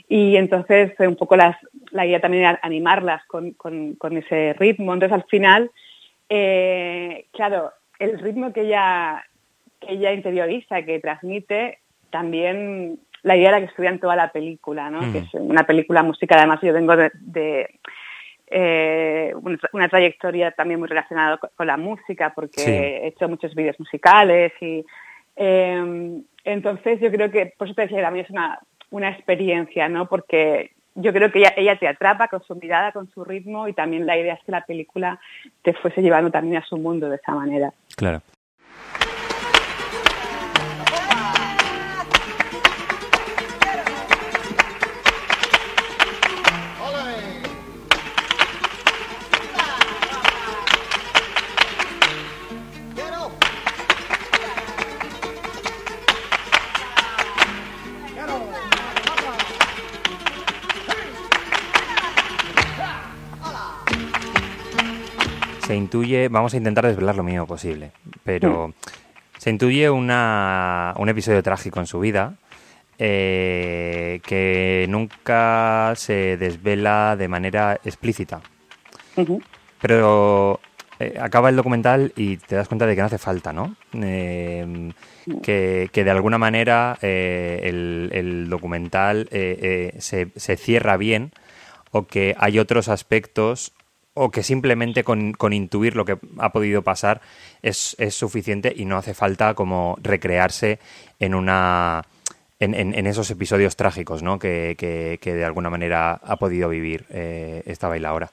Y 0.07 0.37
entonces 0.37 0.93
un 0.99 1.17
poco 1.17 1.35
las, 1.35 1.57
la 1.91 2.05
idea 2.05 2.21
también 2.21 2.45
era 2.45 2.59
animarlas 2.63 3.21
con, 3.25 3.51
con, 3.51 3.95
con 3.95 4.15
ese 4.15 4.53
ritmo. 4.53 4.93
Entonces 4.93 5.13
al 5.13 5.25
final, 5.25 5.71
eh, 6.29 7.25
claro, 7.33 7.71
el 7.99 8.17
ritmo 8.19 8.53
que 8.53 8.61
ella, 8.61 9.25
que 9.81 9.93
ella 9.93 10.13
interioriza, 10.13 10.83
que 10.83 11.01
transmite, 11.01 11.79
también 12.11 12.97
la 13.23 13.35
idea 13.35 13.49
era 13.49 13.59
que 13.59 13.65
estudian 13.65 13.99
toda 13.99 14.15
la 14.15 14.31
película, 14.31 14.89
¿no? 14.89 15.01
Mm. 15.01 15.11
Que 15.11 15.17
es 15.17 15.33
una 15.33 15.65
película 15.65 16.01
musical, 16.01 16.39
además 16.39 16.61
yo 16.61 16.71
vengo 16.71 16.95
de, 16.95 17.11
de 17.19 17.79
eh, 18.55 19.33
una 19.71 19.89
trayectoria 19.89 20.51
también 20.51 20.79
muy 20.79 20.87
relacionada 20.87 21.37
con 21.37 21.65
la 21.65 21.75
música, 21.75 22.33
porque 22.35 22.61
sí. 22.61 22.69
he 22.71 23.07
hecho 23.07 23.27
muchos 23.27 23.55
vídeos 23.55 23.79
musicales 23.79 24.53
y 24.61 24.85
eh, 25.35 26.21
entonces 26.43 26.99
yo 27.01 27.11
creo 27.11 27.31
que, 27.31 27.53
por 27.57 27.67
eso 27.67 27.73
te 27.73 27.83
decía, 27.83 28.03
también 28.03 28.25
es 28.25 28.31
una, 28.31 28.59
una 28.91 29.09
experiencia, 29.09 29.89
¿no? 29.89 30.07
Porque 30.07 30.71
yo 30.93 31.11
creo 31.11 31.31
que 31.31 31.39
ella, 31.39 31.53
ella 31.57 31.79
te 31.79 31.87
atrapa 31.87 32.27
con 32.27 32.43
su 32.43 32.55
mirada, 32.55 32.91
con 32.91 33.09
su 33.09 33.23
ritmo 33.23 33.67
y 33.67 33.73
también 33.73 34.05
la 34.05 34.17
idea 34.17 34.35
es 34.35 34.43
que 34.43 34.51
la 34.51 34.65
película 34.65 35.19
te 35.63 35.73
fuese 35.73 36.03
llevando 36.03 36.29
también 36.29 36.61
a 36.61 36.65
su 36.65 36.77
mundo 36.77 37.09
de 37.09 37.15
esa 37.15 37.33
manera. 37.33 37.73
Claro. 37.95 38.21
Intuye, 65.93 66.27
vamos 66.27 66.55
a 66.55 66.57
intentar 66.57 66.87
desvelar 66.87 67.15
lo 67.15 67.23
mínimo 67.23 67.45
posible, 67.45 67.91
pero 68.23 68.69
mm. 68.69 68.73
se 69.37 69.49
intuye 69.51 69.91
una, 69.91 70.95
un 70.97 71.07
episodio 71.07 71.43
trágico 71.43 71.79
en 71.79 71.85
su 71.85 71.99
vida 71.99 72.33
eh, 72.97 74.19
que 74.25 74.87
nunca 74.89 75.93
se 75.95 76.37
desvela 76.37 77.15
de 77.15 77.27
manera 77.27 77.79
explícita. 77.83 78.41
Uh 79.15 79.21
-huh. 79.21 79.43
Pero 79.81 80.59
eh, 80.99 81.15
acaba 81.21 81.49
el 81.49 81.55
documental 81.55 82.11
y 82.15 82.37
te 82.37 82.55
das 82.55 82.67
cuenta 82.67 82.87
de 82.87 82.95
que 82.95 83.01
no 83.01 83.07
hace 83.07 83.19
falta, 83.19 83.53
¿no? 83.53 83.75
Eh, 83.93 84.91
que, 85.43 85.89
que, 85.93 86.03
de 86.03 86.11
alguna 86.11 86.39
manera 86.39 86.97
el, 87.01 88.09
el, 88.11 88.49
documental 88.49 89.29
se, 89.29 90.31
se 90.35 90.57
cierra 90.57 90.97
bien 90.97 91.31
o 91.91 92.07
que 92.07 92.35
hay 92.39 92.57
otros 92.57 92.89
aspectos 92.89 93.73
o 94.13 94.29
que 94.29 94.43
simplemente 94.43 95.03
con, 95.03 95.33
con, 95.33 95.53
intuir 95.53 95.95
lo 95.95 96.05
que 96.05 96.17
ha 96.39 96.51
podido 96.51 96.81
pasar 96.83 97.21
es, 97.61 97.95
es, 97.99 98.15
suficiente 98.15 98.71
y 98.75 98.85
no 98.85 98.97
hace 98.97 99.13
falta 99.13 99.53
como 99.53 99.97
recrearse 100.01 100.79
en 101.19 101.33
una 101.33 102.03
en, 102.59 102.75
en, 102.75 102.93
en 102.93 103.07
esos 103.07 103.29
episodios 103.31 103.75
trágicos 103.75 104.21
¿no? 104.21 104.37
que, 104.39 104.75
que, 104.77 105.19
que, 105.21 105.33
de 105.33 105.45
alguna 105.45 105.69
manera 105.69 106.19
ha 106.23 106.37
podido 106.37 106.69
vivir 106.69 107.05
eh, 107.09 107.63
esta 107.65 107.87
bailaora. 107.87 108.29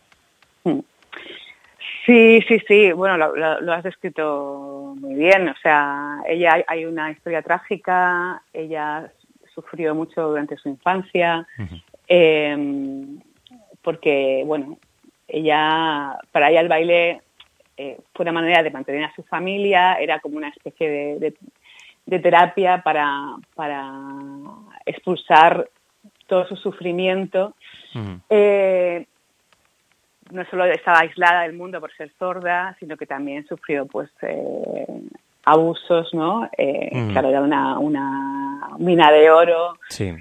Sí, 2.06 2.42
sí, 2.48 2.60
sí. 2.66 2.92
Bueno, 2.92 3.16
lo, 3.16 3.36
lo, 3.36 3.60
lo 3.60 3.72
has 3.72 3.84
descrito 3.84 4.96
muy 4.98 5.14
bien. 5.14 5.48
O 5.48 5.54
sea, 5.62 6.18
ella 6.26 6.64
hay 6.66 6.84
una 6.84 7.10
historia 7.10 7.42
trágica, 7.42 8.42
ella 8.52 9.12
sufrió 9.54 9.94
mucho 9.94 10.28
durante 10.28 10.56
su 10.56 10.68
infancia, 10.68 11.46
em, 12.06 13.20
porque, 13.82 14.42
bueno, 14.46 14.78
ella, 15.32 16.18
para 16.32 16.50
ella 16.50 16.60
el 16.60 16.68
baile 16.68 17.22
eh, 17.76 17.98
fue 18.14 18.24
una 18.24 18.32
manera 18.32 18.62
de 18.62 18.70
mantener 18.70 19.04
a 19.04 19.14
su 19.14 19.22
familia, 19.22 19.94
era 19.94 20.20
como 20.20 20.36
una 20.36 20.48
especie 20.48 21.18
de, 21.18 21.34
terapia 22.18 22.82
para, 22.82 23.36
para 23.54 23.90
expulsar 24.84 25.68
todo 26.26 26.46
su 26.46 26.56
sufrimiento. 26.56 27.54
Eh, 28.28 29.06
no 30.30 30.44
solo 30.50 30.64
estaba 30.64 31.00
aislada 31.00 31.42
del 31.42 31.54
mundo 31.54 31.80
por 31.80 31.92
ser 31.92 32.12
sorda, 32.18 32.76
sino 32.78 32.96
que 32.96 33.06
también 33.06 33.46
sufrió 33.46 33.86
pues 33.86 34.10
eh, 34.22 34.86
abusos, 35.44 36.12
¿no? 36.12 36.48
Claro, 37.12 37.30
era 37.30 37.40
una, 37.40 37.78
una 37.78 38.68
mina 38.78 39.10
de 39.12 39.30
oro. 39.30 39.74
Sí. 39.88 40.14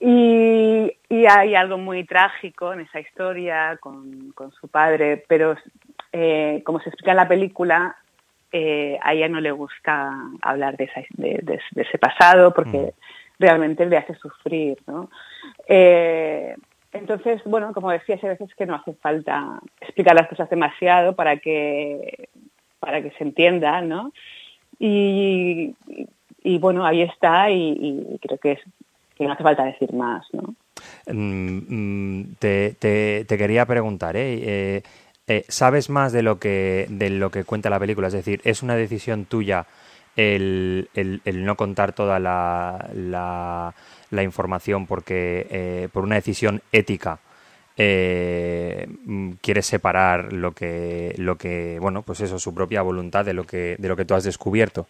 Y, 0.00 0.95
hay 1.08 1.54
algo 1.54 1.78
muy 1.78 2.04
trágico 2.04 2.72
en 2.72 2.80
esa 2.80 3.00
historia 3.00 3.78
con, 3.80 4.34
su 4.60 4.68
padre, 4.68 5.24
pero 5.28 5.56
eh, 6.12 6.62
como 6.64 6.80
se 6.80 6.88
explica 6.88 7.12
en 7.12 7.16
la 7.16 7.28
película, 7.28 7.96
eh, 8.52 8.98
a 9.02 9.12
ella 9.14 9.28
no 9.28 9.40
le 9.40 9.52
gusta 9.52 10.12
hablar 10.42 10.76
de, 10.76 10.88
de, 11.16 11.60
ese 11.76 11.98
pasado 11.98 12.52
porque 12.52 12.78
mm. 12.78 12.90
realmente 13.38 13.86
le 13.86 13.96
hace 13.98 14.14
sufrir, 14.14 14.78
¿no? 14.86 15.10
Eh, 15.68 16.56
entonces, 16.92 17.42
bueno, 17.44 17.72
como 17.72 17.90
decía, 17.90 18.18
hay 18.20 18.30
veces 18.30 18.54
que 18.54 18.66
no 18.66 18.74
hace 18.74 18.94
falta 18.94 19.60
explicar 19.80 20.14
las 20.14 20.28
cosas 20.28 20.48
demasiado 20.48 21.14
para 21.14 21.36
que 21.36 22.28
para 22.80 23.02
que 23.02 23.10
se 23.12 23.24
entienda, 23.24 23.80
¿no? 23.80 24.12
Y, 24.78 25.74
bueno, 26.60 26.86
ahí 26.86 27.02
está 27.02 27.50
y 27.50 28.18
creo 28.22 28.38
que 28.38 28.52
es 28.52 28.60
que 29.16 29.24
no 29.24 29.32
hace 29.32 29.42
falta 29.42 29.64
decir 29.64 29.92
más, 29.92 30.26
¿no? 30.32 30.54
Mm, 31.06 32.20
mm, 32.20 32.34
te, 32.38 33.26
quería 33.28 33.66
preguntar, 33.66 34.16
¿eh? 34.16 34.38
¿eh? 34.42 34.82
Eh, 35.28 35.44
sabes 35.48 35.90
más 35.90 36.12
de 36.12 36.22
lo 36.22 36.38
que 36.38 36.86
de 36.88 37.10
lo 37.10 37.30
que 37.30 37.44
cuenta 37.44 37.70
la 37.70 37.80
película? 37.80 38.08
Es 38.08 38.12
decir, 38.12 38.40
¿es 38.44 38.62
una 38.62 38.76
decisión 38.76 39.24
tuya 39.24 39.66
el, 40.16 40.88
no 41.26 41.56
contar 41.56 41.92
toda 41.92 42.18
la, 42.18 42.88
la, 44.10 44.22
información 44.22 44.86
porque 44.86 45.46
eh, 45.50 45.88
por 45.92 46.04
una 46.04 46.14
decisión 46.14 46.62
ética 46.72 47.18
mm, 47.76 49.32
quieres 49.42 49.66
separar 49.66 50.32
lo 50.32 50.52
que 50.52 51.14
lo 51.18 51.36
que 51.36 51.78
bueno 51.80 52.02
pues 52.02 52.20
eso 52.20 52.38
su 52.38 52.54
propia 52.54 52.82
voluntad 52.82 53.24
de 53.24 53.34
lo 53.34 53.44
que 53.44 53.76
de 53.78 53.88
lo 53.88 53.96
que 53.96 54.04
tú 54.04 54.14
has 54.14 54.24
descubierto? 54.24 54.86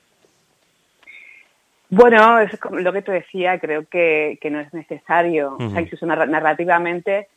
Bueno, 1.96 2.38
es 2.40 2.50
lo 2.70 2.92
que 2.92 3.00
te 3.00 3.12
decía, 3.12 3.58
creo 3.58 3.86
que, 3.88 4.38
no 4.50 4.60
es 4.60 4.72
necesario. 4.74 5.56
O 5.58 5.70
sea, 5.70 5.80
incluso 5.80 6.04
narrativamente 6.04 7.28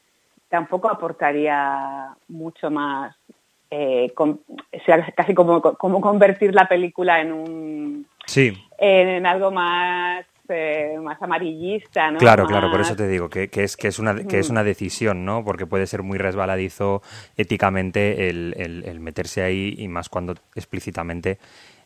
tampoco 0.49 0.89
aportaría 0.89 2.09
mucho 2.27 2.69
más. 2.69 3.15
Eh, 3.71 4.11
sea, 4.85 5.13
casi 5.15 5.33
como, 5.33 5.61
como 5.61 6.01
convertir 6.01 6.53
la 6.53 6.67
película 6.67 7.21
en 7.21 7.31
un. 7.31 8.07
Sí. 8.25 8.51
En, 8.77 9.25
algo 9.25 9.49
más 9.49 10.25
eh, 10.49 10.97
más 11.01 11.21
amarillista, 11.21 12.11
¿no? 12.11 12.17
Claro, 12.17 12.45
claro, 12.45 12.69
por 12.69 12.81
eso 12.81 12.97
te 12.97 13.07
digo 13.07 13.29
que, 13.29 13.49
es 13.53 13.77
que 13.77 13.87
es 13.87 13.97
una 13.97 14.23
que 14.25 14.39
es 14.39 14.49
una 14.49 14.65
decisión, 14.65 15.23
¿no? 15.23 15.45
Porque 15.45 15.67
puede 15.67 15.87
ser 15.87 16.03
muy 16.03 16.17
resbaladizo 16.17 17.01
éticamente 17.37 18.29
el, 18.29 18.55
el 18.57 18.99
meterse 18.99 19.41
ahí 19.41 19.75
y 19.77 19.87
más 19.87 20.09
cuando 20.09 20.33
explícitamente 20.55 21.37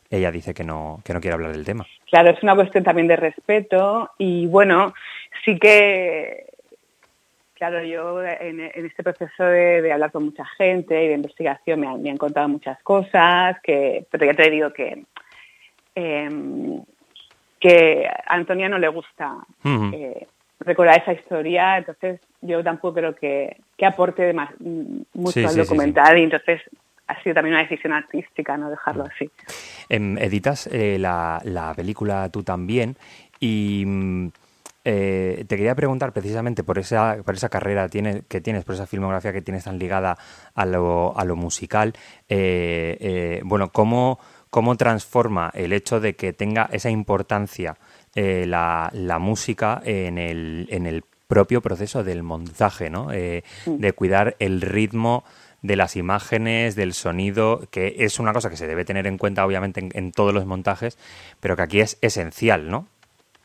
ella 0.09 0.31
dice 0.31 0.53
que 0.53 0.63
no, 0.63 1.01
que 1.03 1.13
no 1.13 1.21
quiere 1.21 1.35
hablar 1.35 1.51
del 1.51 1.65
tema. 1.65 1.85
Claro, 2.09 2.29
es 2.29 2.43
una 2.43 2.55
cuestión 2.55 2.83
también 2.83 3.07
de 3.07 3.15
respeto 3.15 4.11
y 4.17 4.45
bueno, 4.47 4.93
sí 5.43 5.57
que, 5.57 6.45
claro, 7.55 7.83
yo 7.83 8.23
en, 8.23 8.59
este 8.59 9.03
proceso 9.03 9.43
de, 9.43 9.91
hablar 9.91 10.11
con 10.11 10.25
mucha 10.25 10.45
gente 10.57 11.03
y 11.03 11.07
de 11.07 11.15
investigación 11.15 11.79
me 11.79 12.09
han, 12.09 12.17
contado 12.17 12.47
muchas 12.47 12.81
cosas, 12.83 13.57
que, 13.63 14.05
pero 14.11 14.25
ya 14.25 14.33
te 14.33 14.49
digo 14.51 14.71
que, 14.71 15.03
em, 15.95 16.83
que 17.59 18.07
a 18.07 18.35
Antonia 18.35 18.69
no 18.69 18.77
le 18.77 18.89
gusta 18.89 19.37
eh, 19.63 20.27
recordar 20.59 21.01
esa 21.01 21.13
historia, 21.13 21.77
entonces 21.77 22.19
yo 22.41 22.63
tampoco 22.63 22.95
creo 22.95 23.15
que, 23.15 23.57
que 23.77 23.85
aporte 23.85 24.33
más, 24.33 24.51
mucho 24.59 25.47
al 25.47 25.55
documental 25.55 26.17
y 26.17 26.23
entonces 26.23 26.61
ha 27.13 27.23
sido 27.23 27.35
también 27.35 27.55
una 27.55 27.63
decisión 27.63 27.93
artística 27.93 28.57
no 28.57 28.69
dejarlo 28.69 29.05
así. 29.05 29.29
Em, 29.89 30.17
editas 30.17 30.67
eh, 30.67 30.97
la, 30.99 31.41
la, 31.43 31.73
película 31.73 32.29
tú 32.29 32.43
también 32.43 32.97
y 33.39 33.83
mm, 33.85 34.27
eh, 34.85 35.45
te 35.47 35.55
quería 35.55 35.75
preguntar 35.75 36.11
precisamente 36.11 36.63
por 36.63 36.79
esa, 36.79 37.17
por 37.23 37.35
esa 37.35 37.49
carrera 37.49 37.87
tiene, 37.89 38.23
que 38.27 38.41
tienes, 38.41 38.65
por 38.65 38.75
esa 38.75 38.87
filmografía 38.87 39.31
que 39.31 39.41
tienes 39.41 39.63
tan 39.63 39.79
ligada 39.79 40.17
a 40.55 40.65
lo, 40.65 41.17
a 41.17 41.23
lo 41.23 41.35
musical, 41.35 41.93
eh, 42.27 43.41
bueno, 43.45 43.69
¿cómo, 43.71 44.19
¿cómo 44.49 44.75
transforma 44.75 45.51
el 45.53 45.73
hecho 45.73 45.99
de 45.99 46.15
que 46.15 46.33
tenga 46.33 46.69
esa 46.71 46.89
importancia 46.89 47.77
la, 48.15 48.91
la, 48.93 49.17
música 49.17 49.81
en 49.83 50.19
el, 50.19 50.67
en 50.69 50.85
el 50.85 51.03
propio 51.27 51.61
proceso 51.61 52.03
del 52.03 52.21
montaje, 52.21 52.91
¿no? 52.91 53.07
De 53.07 53.93
cuidar 53.93 54.35
el 54.37 54.61
ritmo 54.61 55.23
de 55.63 55.77
las 55.77 55.95
imágenes, 55.95 56.75
del 56.75 56.93
sonido, 56.93 57.61
que 57.71 57.95
es 57.99 58.19
una 58.19 58.33
cosa 58.33 58.49
que 58.49 58.57
se 58.57 58.67
debe 58.67 58.85
tener 58.85 59.07
en 59.07 59.17
cuenta 59.17 59.45
obviamente 59.45 59.89
en, 59.91 60.11
todos 60.11 60.33
los 60.33 60.45
montajes, 60.45 60.99
pero 61.39 61.55
que 61.55 61.63
aquí 61.63 61.79
es 61.79 61.97
esencial, 62.01 62.69
¿no? 62.69 62.85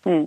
Mm. 0.05 0.25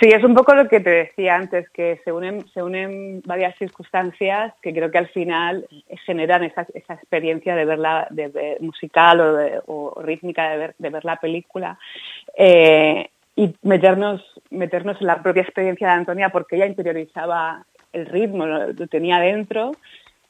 Sí, 0.00 0.08
es 0.08 0.24
un 0.24 0.34
poco 0.34 0.54
lo 0.54 0.66
que 0.66 0.80
te 0.80 0.88
decía 0.88 1.34
antes, 1.34 1.68
que 1.68 2.00
se 2.04 2.12
unen, 2.12 2.46
se 2.54 2.62
unen 2.62 3.20
varias 3.26 3.54
circunstancias 3.58 4.54
que 4.62 4.72
creo 4.72 4.90
que 4.90 4.96
al 4.96 5.08
final 5.08 5.66
generan 6.06 6.42
esa, 6.44 6.66
esa 6.72 6.94
experiencia 6.94 7.54
de 7.54 7.66
verla 7.66 8.06
de 8.08 8.56
musical 8.60 9.20
o, 9.66 10.00
rítmica 10.00 10.48
de 10.48 10.56
ver, 10.56 10.74
de 10.78 10.88
ver 10.88 11.04
la 11.04 11.16
película 11.16 11.78
eh, 12.34 13.10
y 13.36 13.54
meternos, 13.60 14.22
meternos 14.48 14.98
en 15.02 15.06
la 15.06 15.22
propia 15.22 15.42
experiencia 15.42 15.88
de 15.88 15.94
Antonia 15.94 16.30
porque 16.30 16.56
ella 16.56 16.66
interiorizaba 16.66 17.66
el 17.92 18.06
ritmo, 18.06 18.46
lo 18.46 18.86
tenía 18.86 19.20
dentro 19.20 19.72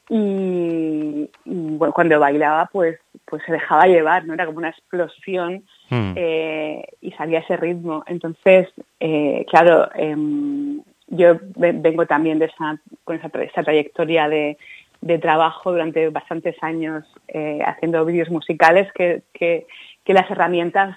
y, 0.09 1.31
bueno, 1.45 1.95
cuando 1.95 2.21
bailaba 2.21 2.69
pues 2.73 2.99
pues 3.27 3.43
se 3.47 3.53
dejaba 3.53 3.87
llevar, 3.87 4.27
¿no? 4.27 4.35
Era 4.35 4.47
como 4.47 4.59
una 4.59 4.69
explosión 4.69 5.65
hmm. 5.91 6.13
eh, 6.15 6.87
y 7.01 7.11
salía 7.13 7.41
ese 7.41 7.57
ritmo. 7.57 8.05
Entonces, 8.07 8.69
eh, 9.01 9.47
claro, 9.51 9.89
em, 9.95 10.83
yo 11.09 11.37
vengo 11.57 12.07
también 12.07 12.39
de 12.39 12.47
esa, 12.47 12.79
con 13.05 13.17
esa, 13.17 13.63
trayectoria 13.63 14.29
de, 14.29 14.57
trabajo 15.21 15.71
durante 15.71 16.09
bastantes 16.09 16.57
años 16.63 17.05
eh, 17.29 17.61
haciendo 17.65 18.05
vídeos 18.07 18.31
musicales 18.31 18.91
que, 18.93 19.23
que, 19.33 19.67
las 20.07 20.31
herramientas 20.31 20.97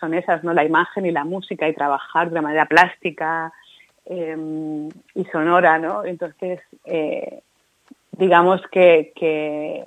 son 0.00 0.14
esas, 0.14 0.42
¿no? 0.44 0.52
La 0.52 0.64
imagen 0.64 1.04
y 1.04 1.10
la 1.10 1.24
música 1.24 1.68
y 1.68 1.74
trabajar 1.74 2.28
de 2.28 2.32
una 2.32 2.42
manera 2.42 2.66
plástica 2.66 3.52
em, 4.04 4.88
y 5.14 5.24
sonora, 5.30 5.78
¿no? 5.78 6.04
Entonces, 6.04 6.60
digamos 8.18 8.60
que, 8.70 9.12
que, 9.16 9.84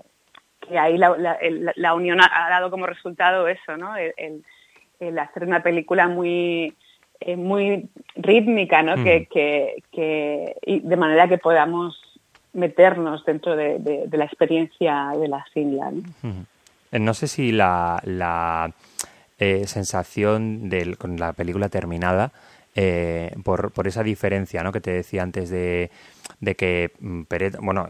ahí 0.78 0.98
la, 0.98 1.94
unión 1.94 2.20
ha, 2.22 2.50
dado 2.50 2.72
como 2.72 2.88
resultado 2.88 3.48
eso, 3.48 3.78
¿no? 3.78 3.96
El, 3.96 4.44
hacer 5.20 5.44
una 5.44 5.64
película 5.64 6.08
muy 6.08 6.76
eh, 7.20 7.36
muy 7.36 7.90
rítmica, 8.16 8.82
¿no? 8.82 9.04
Que, 9.04 9.28
que, 9.92 10.56
y 10.66 10.80
de 10.80 10.96
manera 10.96 11.28
que 11.28 11.38
podamos 11.38 12.00
meternos 12.54 13.24
dentro 13.26 13.56
de, 13.56 14.08
la 14.12 14.26
experiencia 14.26 15.12
de 15.20 15.28
la 15.28 15.46
singla. 15.54 15.92
¿no? 15.92 16.46
Eh, 16.92 17.14
sé 17.14 17.28
si 17.28 17.52
la, 17.52 18.02
la 18.06 18.72
eh, 19.40 19.66
sensación 19.68 20.70
del, 20.70 20.98
con 20.98 21.18
la 21.18 21.34
película 21.34 21.70
terminada 21.70 22.32
eh, 22.76 23.36
por, 23.44 23.72
esa 23.86 24.04
diferencia 24.04 24.64
¿no? 24.64 24.72
que 24.72 24.82
te 24.82 24.92
decía 24.92 25.24
antes 25.24 25.50
de, 25.50 25.92
que 26.58 26.92
mm, 27.00 27.24
Peret, 27.24 27.58
bueno, 27.60 27.88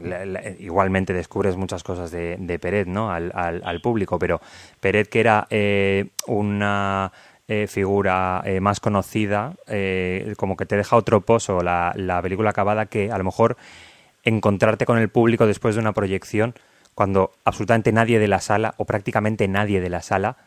igualmente 0.60 1.13
descubres 1.13 1.56
muchas 1.56 1.84
cosas 1.84 2.12
de, 2.12 2.38
de 2.39 2.60
Peret 2.60 2.88
¿no? 2.88 3.12
al, 3.12 3.82
público, 3.82 4.17
pero 4.17 4.41
Peret 4.80 5.08
que 5.10 5.20
era 5.20 5.48
eh, 5.50 6.10
una 6.28 7.12
eh, 7.48 7.67
figura 7.67 8.44
más 8.60 8.80
conocida, 8.80 9.56
como 10.38 10.58
que 10.58 10.65
te 10.65 10.78
deja 10.78 10.96
otro 10.96 11.22
pozo 11.22 11.62
la 11.62 12.20
película 12.22 12.50
acabada 12.50 12.86
que 12.88 13.12
a 13.12 13.17
lo 13.17 13.24
mejor 13.24 13.58
encontrarte 14.24 14.86
con 14.86 14.98
el 14.98 15.10
público 15.10 15.48
después 15.48 15.76
de 15.76 15.82
una 15.82 15.94
proyección 15.94 16.56
cuando 16.96 17.32
absolutamente 17.46 17.91
nadie 17.91 18.20
de 18.20 18.28
la 18.28 18.39
sala 18.39 18.76
o 18.78 18.86
prácticamente 18.86 19.48
nadie 19.48 19.82
de 19.82 19.89
la 19.89 20.02
sala 20.02 20.38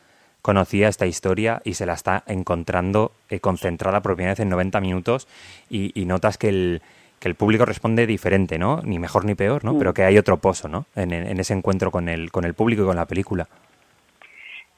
conocía 0.45 0.89
esta 0.89 1.07
historia 1.07 1.63
y 1.65 1.73
se 1.73 1.87
la 1.87 1.95
está 1.95 2.23
encontrando 2.27 3.13
eh, 3.31 3.41
concentrada 3.41 4.03
por 4.03 4.15
primera 4.15 4.33
vez 4.33 4.41
en 4.41 4.51
90 4.51 4.79
minutos 4.83 5.27
y, 5.71 6.05
notas 6.05 6.37
que 6.37 6.51
el, 6.51 6.83
que 7.19 7.29
el 7.29 7.35
público 7.35 7.65
responde 7.65 8.07
diferente, 8.07 8.59
¿no? 8.59 8.83
Ni 8.85 8.99
mejor 8.99 9.25
ni 9.25 9.35
peor, 9.35 9.65
¿no? 9.65 9.73
Mm. 9.73 9.79
Pero 9.79 9.95
que 9.95 10.05
hay 10.05 10.19
otro 10.19 10.37
pozo, 10.37 10.69
¿no? 10.69 10.85
En, 10.97 11.13
ese 11.41 11.55
encuentro 11.55 11.91
con 11.91 12.11
el, 12.11 12.31
con 12.31 12.45
el 12.45 12.53
público 12.53 12.83
y 12.83 12.85
con 12.85 12.97
la 12.97 13.07
película. 13.07 13.49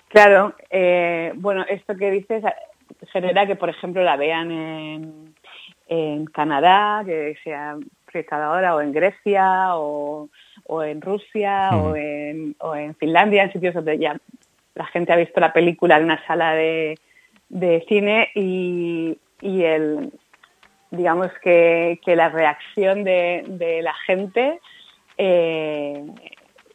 Claro, 0.07 0.55
eh, 0.70 1.33
bueno, 1.35 1.64
esto 1.68 1.96
que 1.96 2.12
dices 2.12 2.44
genera 3.12 3.44
que, 3.44 3.57
por 3.57 3.68
ejemplo, 3.68 4.05
la 4.05 4.16
vean 4.16 4.52
en, 4.52 5.35
en 5.88 6.26
Canadá, 6.26 7.02
que 7.05 7.35
sea 7.42 7.76
proyectada 8.05 8.46
ahora, 8.46 8.76
o 8.76 8.81
en 8.81 8.92
Grecia, 8.92 9.74
o, 9.74 10.29
o 10.64 10.83
en 10.85 11.00
Rusia, 11.00 11.70
o, 11.72 11.96
en, 11.96 12.55
o 12.61 12.76
en 12.76 12.94
Finlandia, 12.94 13.42
en 13.42 13.52
sitios 13.52 13.74
donde 13.74 13.98
ya 13.98 14.16
la 14.76 14.86
gente 14.86 15.12
ha 15.12 15.16
visto 15.16 15.40
la 15.40 15.52
película 15.52 15.96
en 15.96 16.04
una 16.04 16.24
sala 16.26 16.52
de, 16.54 16.98
de 17.48 17.84
cine 17.88 18.30
y, 18.34 19.18
y 19.40 19.64
el 19.64 20.12
digamos 20.90 21.28
que, 21.42 21.98
que 22.04 22.14
la 22.14 22.28
reacción 22.28 23.02
de, 23.04 23.44
de 23.48 23.82
la 23.82 23.94
gente 24.06 24.60
eh, 25.18 26.04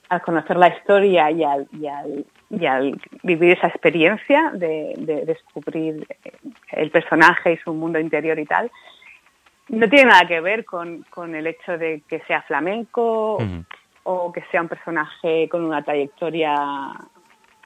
al 0.09 0.21
conocer 0.21 0.57
la 0.57 0.67
historia 0.67 1.31
y 1.31 1.43
al, 1.43 1.67
y 1.71 1.87
al, 1.87 2.25
y 2.49 2.65
al 2.65 2.99
vivir 3.23 3.57
esa 3.57 3.67
experiencia 3.67 4.51
de, 4.53 4.93
de, 4.97 5.25
descubrir 5.25 6.05
el 6.71 6.91
personaje 6.91 7.53
y 7.53 7.57
su 7.57 7.73
mundo 7.73 7.97
interior 7.97 8.37
y 8.37 8.45
tal, 8.45 8.69
no 9.69 9.87
tiene 9.87 10.09
nada 10.09 10.27
que 10.27 10.41
ver 10.41 10.65
con, 10.65 11.03
con 11.03 11.33
el 11.33 11.47
hecho 11.47 11.77
de 11.77 12.03
que 12.09 12.19
sea 12.27 12.41
flamenco 12.41 13.37
o 14.03 14.31
que 14.33 14.43
sea 14.51 14.61
un 14.61 14.67
personaje 14.67 15.47
con 15.47 15.63
una 15.63 15.81
trayectoria. 15.81 16.57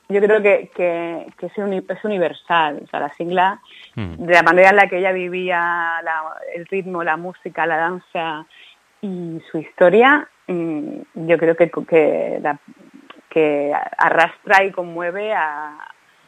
Yo 0.08 0.22
creo 0.22 0.42
que, 0.42 0.70
que, 0.76 1.26
que 1.38 1.46
es, 1.48 1.58
uni- 1.58 1.84
es 1.88 2.04
universal. 2.06 2.82
O 2.84 2.88
sea, 2.88 3.00
la 3.00 3.14
singla, 3.14 3.60
Ujú. 3.98 4.26
de 4.26 4.34
la 4.34 4.44
manera 4.44 4.70
en 4.70 4.76
la 4.76 4.88
que 4.88 5.00
ella 5.00 5.12
vivía 5.12 6.00
la- 6.04 6.36
el 6.54 6.66
ritmo, 6.68 7.04
la 7.04 7.18
música, 7.18 7.66
la 7.66 7.78
danza 7.78 8.46
y 9.02 9.42
su 9.52 9.58
historia, 9.58 10.28
mm, 10.48 10.90
yo 11.28 11.38
creo 11.38 11.56
que, 11.56 11.72
que, 11.90 12.40
la- 12.42 12.60
que 13.30 13.74
arrastra 13.98 14.64
y 14.64 14.72
conmueve 14.72 15.34
a, 15.34 15.78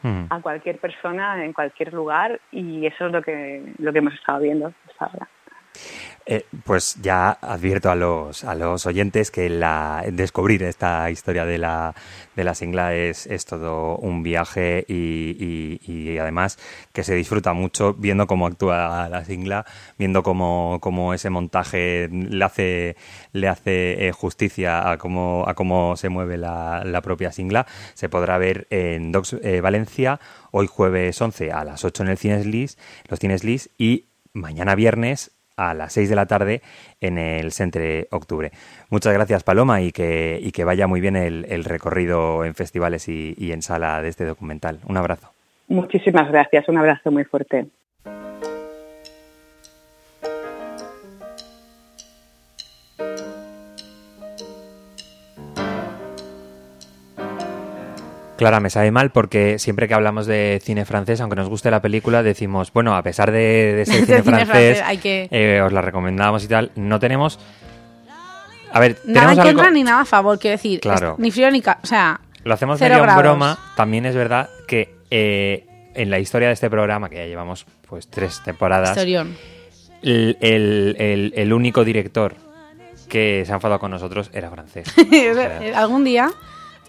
Ujú. 0.02 0.26
a 0.30 0.40
cualquier 0.40 0.78
persona 0.78 1.44
en 1.44 1.52
cualquier 1.52 1.92
lugar 1.94 2.40
y 2.52 2.84
eso 2.86 3.06
es 3.06 3.12
lo 3.12 3.22
que, 3.22 3.74
lo 3.78 3.92
que 3.92 3.98
hemos 3.98 4.14
estado 4.14 4.40
viendo 4.40 4.72
hasta 4.88 5.04
ahora. 5.06 5.28
Eh, 6.30 6.44
pues 6.64 6.96
ya 7.00 7.30
advierto 7.30 7.90
a 7.90 7.94
los, 7.94 8.44
a 8.44 8.54
los 8.54 8.84
oyentes 8.84 9.30
que 9.30 9.48
la, 9.48 10.04
descubrir 10.12 10.62
esta 10.62 11.10
historia 11.10 11.46
de 11.46 11.56
la, 11.56 11.94
de 12.36 12.44
la 12.44 12.54
singla 12.54 12.94
es, 12.94 13.26
es 13.26 13.46
todo 13.46 13.96
un 13.96 14.22
viaje 14.22 14.84
y, 14.88 15.80
y- 15.86 16.18
además 16.18 16.58
que 16.92 17.02
se 17.02 17.14
disfruta 17.14 17.54
mucho 17.54 17.94
viendo 17.94 18.26
cómo 18.26 18.46
actúa 18.46 19.08
la 19.08 19.24
singla, 19.24 19.64
viendo 19.98 20.22
cómo, 20.22 20.78
cómo 20.82 21.14
ese 21.14 21.30
montaje 21.30 22.10
le 22.12 22.44
hace, 22.44 22.96
le 23.32 23.48
hace 23.48 24.08
eh, 24.08 24.12
justicia 24.12 24.90
a 24.90 24.98
cómo, 24.98 25.44
a 25.48 25.54
cómo 25.54 25.96
se 25.96 26.10
mueve 26.10 26.36
la, 26.36 26.82
la 26.84 27.00
propia 27.00 27.32
singla. 27.32 27.66
Se 27.94 28.10
podrá 28.10 28.36
ver 28.36 28.66
en 28.68 29.12
Docs 29.12 29.36
eh, 29.42 29.62
Valencia 29.62 30.20
hoy 30.50 30.66
jueves 30.66 31.18
11 31.22 31.52
a 31.52 31.64
las 31.64 31.86
8 31.86 32.02
en 32.02 32.08
el 32.10 32.18
Cines 32.18 32.44
Lis, 32.44 32.76
los 33.08 33.18
Cines 33.18 33.44
Lis 33.44 33.70
y 33.78 34.08
mañana 34.34 34.74
viernes 34.74 35.30
a 35.58 35.74
las 35.74 35.92
6 35.92 36.08
de 36.08 36.16
la 36.16 36.26
tarde 36.26 36.62
en 37.00 37.18
el 37.18 37.52
Centre 37.52 38.08
Octubre. 38.10 38.50
Muchas 38.88 39.12
gracias, 39.12 39.42
Paloma, 39.42 39.82
y 39.82 39.92
que, 39.92 40.38
y 40.40 40.52
que 40.52 40.64
vaya 40.64 40.86
muy 40.86 41.00
bien 41.00 41.16
el, 41.16 41.44
el 41.48 41.64
recorrido 41.64 42.44
en 42.44 42.54
festivales 42.54 43.08
y, 43.08 43.34
y 43.36 43.52
en 43.52 43.60
sala 43.62 44.00
de 44.00 44.08
este 44.08 44.24
documental. 44.24 44.80
Un 44.86 44.96
abrazo. 44.96 45.30
Muchísimas 45.66 46.30
gracias, 46.30 46.68
un 46.68 46.78
abrazo 46.78 47.10
muy 47.10 47.24
fuerte. 47.24 47.66
Clara, 58.38 58.60
me 58.60 58.70
sabe 58.70 58.90
mal 58.90 59.10
porque 59.10 59.58
siempre 59.58 59.86
que 59.88 59.94
hablamos 59.94 60.26
de 60.26 60.60
cine 60.62 60.84
francés, 60.86 61.20
aunque 61.20 61.36
nos 61.36 61.48
guste 61.48 61.70
la 61.70 61.82
película, 61.82 62.22
decimos, 62.22 62.72
bueno, 62.72 62.96
a 62.96 63.02
pesar 63.02 63.30
de, 63.32 63.74
de 63.74 63.84
ser 63.84 63.94
cine 64.06 64.22
francés, 64.22 64.46
francés, 64.48 64.82
hay 64.84 64.98
que- 64.98 65.28
eh, 65.30 65.60
os 65.60 65.72
la 65.72 65.82
recomendamos 65.82 66.44
y 66.44 66.48
tal. 66.48 66.70
No 66.76 66.98
tenemos... 67.00 67.38
A 68.72 68.80
ver, 68.80 68.98
Nada 69.06 69.32
en 69.32 69.38
contra 69.38 69.64
algo... 69.66 69.70
ni 69.74 69.82
nada 69.82 70.02
a 70.02 70.04
favor, 70.04 70.38
quiero 70.38 70.56
decir. 70.56 70.80
Claro. 70.80 71.12
es- 71.14 71.18
ni 71.18 71.30
frío 71.30 71.50
ni 71.50 71.60
ca- 71.62 71.78
O 71.82 71.86
sea, 71.86 72.20
Lo 72.44 72.54
hacemos 72.54 72.80
medio 72.80 73.02
en 73.04 73.16
broma. 73.16 73.58
También 73.76 74.06
es 74.06 74.14
verdad 74.14 74.48
que 74.66 74.94
eh, 75.10 75.66
en 75.94 76.10
la 76.10 76.18
historia 76.18 76.48
de 76.48 76.54
este 76.54 76.70
programa, 76.70 77.08
que 77.08 77.16
ya 77.16 77.24
llevamos 77.26 77.66
pues 77.88 78.08
tres 78.08 78.40
temporadas, 78.44 78.90
historión. 78.90 79.34
el, 80.02 80.36
el- 80.42 80.96
el- 81.00 81.32
el 81.34 81.52
único 81.52 81.82
director 81.82 82.34
que 83.08 83.42
se 83.46 83.52
ha 83.52 83.54
enfadado 83.54 83.80
con 83.80 83.90
nosotros 83.90 84.30
era 84.34 84.50
francés. 84.50 84.86
Algún 85.74 86.04
día 86.04 86.30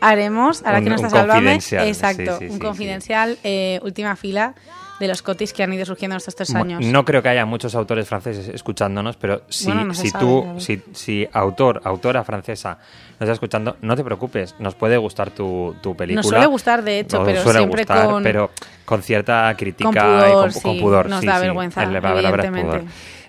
haremos, 0.01 0.63
ahora 0.65 0.77
Un- 0.79 0.83
que 0.83 0.89
no 0.89 0.95
está 0.95 1.09
Sálvame, 1.09 1.55
exacto, 1.55 2.37
sí, 2.39 2.39
sí, 2.39 2.45
un 2.51 2.53
sí, 2.53 2.59
confidencial, 2.59 3.37
eh, 3.43 3.79
última 3.83 4.15
fila 4.15 4.53
de 4.99 5.07
los 5.07 5.21
cotis 5.21 5.53
que 5.53 5.63
han 5.63 5.71
ido 5.71 5.85
surgiendo 5.85 6.15
en 6.15 6.17
estos 6.17 6.35
tres 6.35 6.53
años. 6.53 6.83
No 6.85 7.05
creo 7.05 7.21
que 7.23 7.29
haya 7.29 7.45
muchos 7.45 7.73
autores 7.73 8.05
franceses 8.07 8.49
escuchándonos, 8.49 9.15
pero 9.15 9.43
si, 9.47 9.67
Bueno, 9.67 9.85
no 9.85 9.93
si 9.93 10.09
sabe, 10.09 10.25
tú, 10.25 10.59
si, 10.59 10.81
si 10.93 11.25
autor, 11.31 11.81
autora 11.85 12.25
francesa 12.25 12.79
nos 13.11 13.21
está 13.21 13.31
escuchando, 13.31 13.77
no 13.81 13.95
te 13.95 14.03
preocupes, 14.03 14.55
nos 14.59 14.75
puede 14.75 14.97
gustar 14.97 15.31
tu, 15.31 15.73
tu 15.81 15.95
película. 15.95 16.21
Nos 16.21 16.27
suele 16.27 16.45
gustar, 16.47 16.83
de 16.83 16.99
hecho, 16.99 17.17
Nos 17.19 17.25
pero 17.27 17.43
suele 17.43 17.59
siempre 17.59 17.81
gustar, 17.83 18.07
con- 18.09 18.23
pero 18.23 18.51
con 18.83 19.01
cierta 19.01 19.53
crítica 19.57 19.89
con 19.89 19.95
y 19.95 19.99
pudor, 20.33 20.41
con, 20.41 20.51
sí, 20.51 20.59
con 20.63 20.79
pudor. 20.79 21.09
nos 21.09 21.23
da 21.25 21.39
vergüenza, 21.39 21.83
evidentemente. 21.83 22.83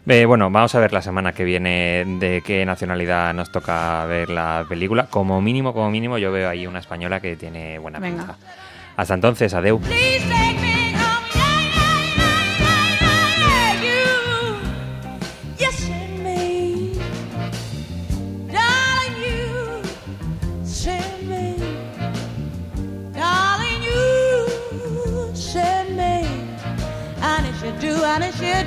Eh, 0.07 0.25
bueno, 0.25 0.51
vamos 0.51 0.75
a 0.75 0.81
ver 0.81 0.93
la 0.93 1.03
semana 1.03 1.33
que 1.33 1.45
viene 1.45 2.05
de 2.19 2.43
qué 2.45 2.65
nacionalidad 2.65 3.33
nos 3.35 3.53
toca 3.53 4.05
ver 4.07 4.31
la 4.31 4.65
película. 4.69 5.07
Como 5.07 5.41
mínimo, 5.41 5.73
como 5.73 5.91
mínimo, 5.91 6.19
yo 6.19 6.33
veo 6.33 6.49
ahí 6.49 6.67
una 6.67 6.79
española 6.81 7.21
que 7.21 7.37
tiene 7.37 7.79
buena 7.79 7.99
Venga. 7.99 8.19
pinta. 8.25 8.37
Hasta 8.97 9.15
entonces, 9.15 9.55
adeu. 9.55 9.81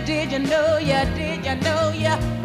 Did, 0.05 0.31
you 0.31 0.39
know, 0.39 0.77
you 0.77 1.05
did, 1.15 1.45
you 1.45 1.55
know, 1.55 1.91
you 1.91 2.42